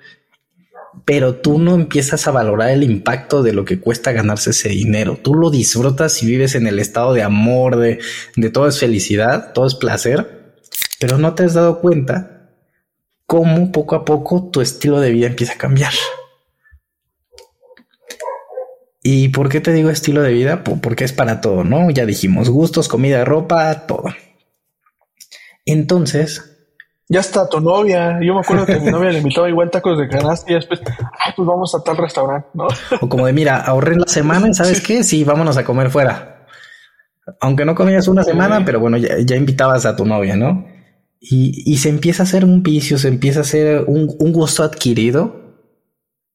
Pero 1.06 1.36
tú 1.36 1.60
no 1.60 1.76
empiezas 1.76 2.28
a 2.28 2.32
valorar 2.32 2.70
el 2.70 2.84
impacto 2.84 3.44
de 3.44 3.54
lo 3.54 3.66
que 3.66 3.80
cuesta 3.80 4.12
ganarse 4.12 4.52
ese 4.52 4.70
dinero. 4.70 5.18
Tú 5.22 5.34
lo 5.34 5.50
disfrutas 5.50 6.22
y 6.22 6.28
vives 6.28 6.56
en 6.56 6.68
el 6.68 6.80
estado 6.80 7.14
de 7.14 7.24
amor, 7.24 7.78
de, 7.78 8.00
de 8.36 8.50
todo 8.50 8.68
es 8.68 8.80
felicidad, 8.80 9.52
todo 9.54 9.66
es 9.66 9.76
placer. 9.76 10.56
Pero 11.00 11.18
no 11.18 11.34
te 11.34 11.44
has 11.44 11.54
dado 11.54 11.82
cuenta 11.82 12.52
cómo 13.26 13.72
poco 13.72 13.96
a 13.96 14.06
poco 14.06 14.50
tu 14.52 14.62
estilo 14.62 15.00
de 15.02 15.12
vida 15.12 15.28
empieza 15.28 15.54
a 15.54 15.58
cambiar. 15.58 15.94
¿Y 19.06 19.28
por 19.28 19.50
qué 19.50 19.60
te 19.60 19.74
digo 19.74 19.89
estilo 19.89 20.22
de 20.22 20.32
vida? 20.32 20.63
Porque 20.63 21.04
es 21.04 21.12
para 21.12 21.42
todo, 21.42 21.66
¿no? 21.66 21.89
Ya 21.92 22.06
dijimos 22.06 22.50
gustos, 22.50 22.88
comida, 22.88 23.26
ropa, 23.26 23.86
todo. 23.86 24.06
Entonces. 25.66 26.50
Ya 27.10 27.20
está 27.20 27.50
tu 27.50 27.60
novia. 27.60 28.20
Yo 28.22 28.34
me 28.34 28.39
acuerdo 28.39 28.66
que 28.66 28.80
mi 28.80 28.89
novia 28.89 29.12
le 29.12 29.18
invitaba 29.18 29.50
igual 29.50 29.70
tacos 29.70 30.00
de 30.00 30.08
canasta 30.08 30.50
y 30.50 30.56
después, 30.56 30.80
ay, 31.20 31.34
pues 31.36 31.46
vamos 31.46 31.76
a 31.76 31.84
tal 31.84 31.98
restaurante, 31.98 32.48
¿no? 32.54 32.68
O 33.02 33.10
como 33.10 33.26
de, 33.26 33.34
mira, 33.34 33.58
ahorré 33.60 33.98
la 33.98 34.08
semana 34.08 34.48
y 34.50 34.54
¿sabes 34.54 34.80
qué? 34.80 35.04
Sí, 35.04 35.26
vámonos 35.26 35.58
a 35.58 35.66
comer 35.66 35.89
fuera. 35.89 36.48
Aunque 37.42 37.66
no 37.66 37.76
comías 37.76 38.08
una 38.08 38.24
semana, 38.24 38.63
pero 38.63 38.80
bueno, 38.80 38.98
ya, 38.98 39.36
invitabas 39.36 39.86
a 39.86 39.98
tu 39.98 40.06
novia, 40.06 40.38
¿no? 40.38 40.66
Y, 41.20 41.78
se 41.78 41.89
empieza 41.89 42.24
a 42.24 42.26
hacer 42.26 42.46
un 42.46 42.63
vicio, 42.63 42.98
se 42.98 43.10
empieza 43.10 43.39
a 43.39 43.44
hacer 43.44 43.84
un, 43.88 44.13
un 44.20 44.34
gusto 44.34 44.63
adquirido 44.63 45.43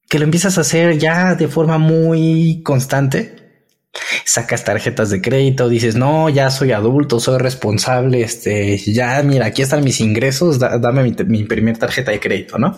que 0.09 0.18
lo 0.18 0.25
empiezas 0.25 0.59
a 0.59 0.62
hacer 0.62 0.99
ya 0.99 1.35
de 1.35 1.49
forma 1.49 1.79
muy 1.79 2.62
constante. 2.64 3.37
Sacas 4.25 4.64
tarjetas 4.64 5.11
de 5.11 5.21
crédito, 5.21 5.68
dices, 5.68 5.97
no, 5.97 6.29
ya 6.29 6.51
soy 6.51 6.73
adulto, 6.73 7.21
soy 7.21 7.38
responsable, 7.38 8.23
este, 8.23 8.79
ya, 8.79 9.23
mira, 9.23 9.47
aquí 9.47 9.62
están 9.62 9.83
mis 9.83 10.01
ingresos, 10.01 10.59
dame 10.59 11.14
mi, 11.27 11.44
primer 11.44 11.79
tarjeta 11.79 12.12
de 12.12 12.21
crédito, 12.21 12.59
¿no? 12.59 12.77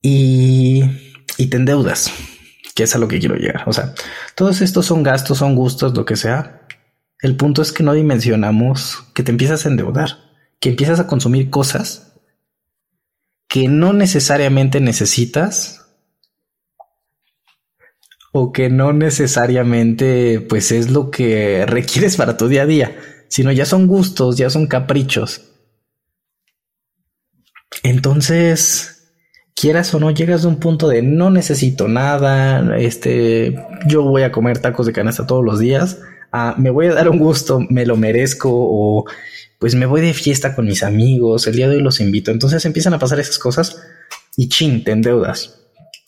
y, 0.00 0.82
y 1.36 1.46
te 1.46 1.56
endeudas, 1.56 2.10
que 2.74 2.84
es 2.84 2.94
a 2.94 2.98
lo 2.98 3.08
que 3.08 3.18
quiero 3.18 3.36
llegar. 3.36 3.68
O 3.68 3.72
sea, 3.72 3.94
todos 4.34 4.60
estos 4.60 4.86
son 4.86 5.02
gastos, 5.02 5.38
son 5.38 5.54
gustos, 5.54 5.94
lo 5.94 6.04
que 6.04 6.16
sea. 6.16 6.66
El 7.20 7.36
punto 7.36 7.62
es 7.62 7.72
que 7.72 7.82
no 7.82 7.92
dimensionamos 7.92 9.04
que 9.14 9.22
te 9.22 9.32
empiezas 9.32 9.66
a 9.66 9.68
endeudar, 9.68 10.10
que 10.60 10.70
empiezas 10.70 11.00
a 11.00 11.06
consumir 11.06 11.50
cosas 11.50 12.13
que 13.54 13.68
no 13.68 13.92
necesariamente 13.92 14.80
necesitas 14.80 15.86
o 18.32 18.50
que 18.50 18.68
no 18.68 18.92
necesariamente 18.92 20.40
pues 20.40 20.72
es 20.72 20.90
lo 20.90 21.12
que 21.12 21.64
requieres 21.68 22.16
para 22.16 22.36
tu 22.36 22.48
día 22.48 22.62
a 22.62 22.66
día, 22.66 22.96
sino 23.28 23.52
ya 23.52 23.64
son 23.64 23.86
gustos, 23.86 24.36
ya 24.36 24.50
son 24.50 24.66
caprichos. 24.66 25.52
Entonces, 27.84 29.12
quieras 29.54 29.94
o 29.94 30.00
no, 30.00 30.10
llegas 30.10 30.44
a 30.44 30.48
un 30.48 30.58
punto 30.58 30.88
de 30.88 31.02
no 31.02 31.30
necesito 31.30 31.86
nada, 31.86 32.76
este, 32.76 33.54
yo 33.86 34.02
voy 34.02 34.22
a 34.22 34.32
comer 34.32 34.58
tacos 34.58 34.86
de 34.86 34.92
canasta 34.92 35.28
todos 35.28 35.44
los 35.44 35.60
días, 35.60 36.00
ah, 36.32 36.56
me 36.58 36.70
voy 36.70 36.86
a 36.86 36.94
dar 36.94 37.08
un 37.08 37.20
gusto, 37.20 37.60
me 37.70 37.86
lo 37.86 37.96
merezco 37.96 38.50
o 38.52 39.04
pues 39.58 39.74
me 39.74 39.86
voy 39.86 40.00
de 40.00 40.14
fiesta 40.14 40.54
con 40.54 40.66
mis 40.66 40.82
amigos, 40.82 41.46
el 41.46 41.56
día 41.56 41.68
de 41.68 41.76
hoy 41.76 41.82
los 41.82 42.00
invito. 42.00 42.30
Entonces 42.30 42.64
empiezan 42.64 42.94
a 42.94 42.98
pasar 42.98 43.20
esas 43.20 43.38
cosas 43.38 43.80
y 44.36 44.48
chin, 44.48 44.84
te 44.84 44.92
endeudas. 44.92 45.60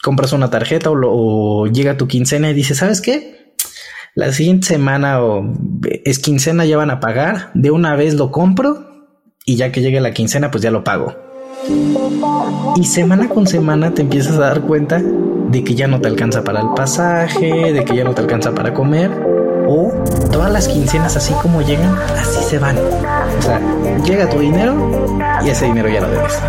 Compras 0.03 0.33
una 0.33 0.51
tarjeta 0.51 0.91
o, 0.91 1.67
llega 1.67 1.97
tu 1.97 2.07
quincena 2.07 2.51
y 2.51 2.55
dices, 2.55 2.79
¿sabes 2.79 3.01
qué? 3.01 3.55
La 4.15 4.33
siguiente 4.33 4.67
semana 4.67 5.23
o 5.23 5.53
es 6.05 6.19
quincena, 6.19 6.65
ya 6.65 6.77
van 6.77 6.91
a 6.91 7.01
pagar. 7.01 7.51
De 7.55 7.71
una 7.71 7.97
vez 7.97 8.15
lo 8.15 8.31
compro 8.31 9.09
y 9.45 9.57
ya 9.57 9.73
que 9.73 9.81
llegue 9.81 10.01
la 10.01 10.13
quincena, 10.13 10.51
pues 10.51 10.63
ya 10.63 10.71
lo 10.71 10.85
pago. 10.85 11.15
Y 12.77 12.85
semana 12.85 13.29
con 13.29 13.47
semana 13.47 13.93
te 13.93 14.03
empiezas 14.03 14.37
a 14.37 14.41
dar 14.41 14.61
cuenta 14.63 15.03
de 15.03 15.65
que 15.65 15.75
ya 15.75 15.87
no 15.87 16.01
te 16.01 16.09
alcanza 16.09 16.45
para 16.45 16.61
el 16.61 16.69
pasaje, 16.77 17.73
de 17.73 17.85
que 17.85 17.97
ya 17.97 18.05
no 18.05 18.15
te 18.15 18.21
alcanza 18.21 18.55
para 18.55 18.75
comer 18.75 19.11
o 19.69 19.93
todas 20.31 20.53
las 20.53 20.69
quincenas 20.69 21.17
así 21.17 21.35
como 21.43 21.63
llegan, 21.63 21.95
así 22.19 22.43
se 22.43 22.59
van. 22.59 22.77
O 23.39 23.43
sea, 23.43 23.61
llega 24.05 24.29
tu 24.29 24.39
dinero 24.39 25.19
y 25.45 25.51
ese 25.51 25.67
dinero 25.67 25.89
ya 25.89 26.01
lo 26.01 26.09
debes. 26.09 26.41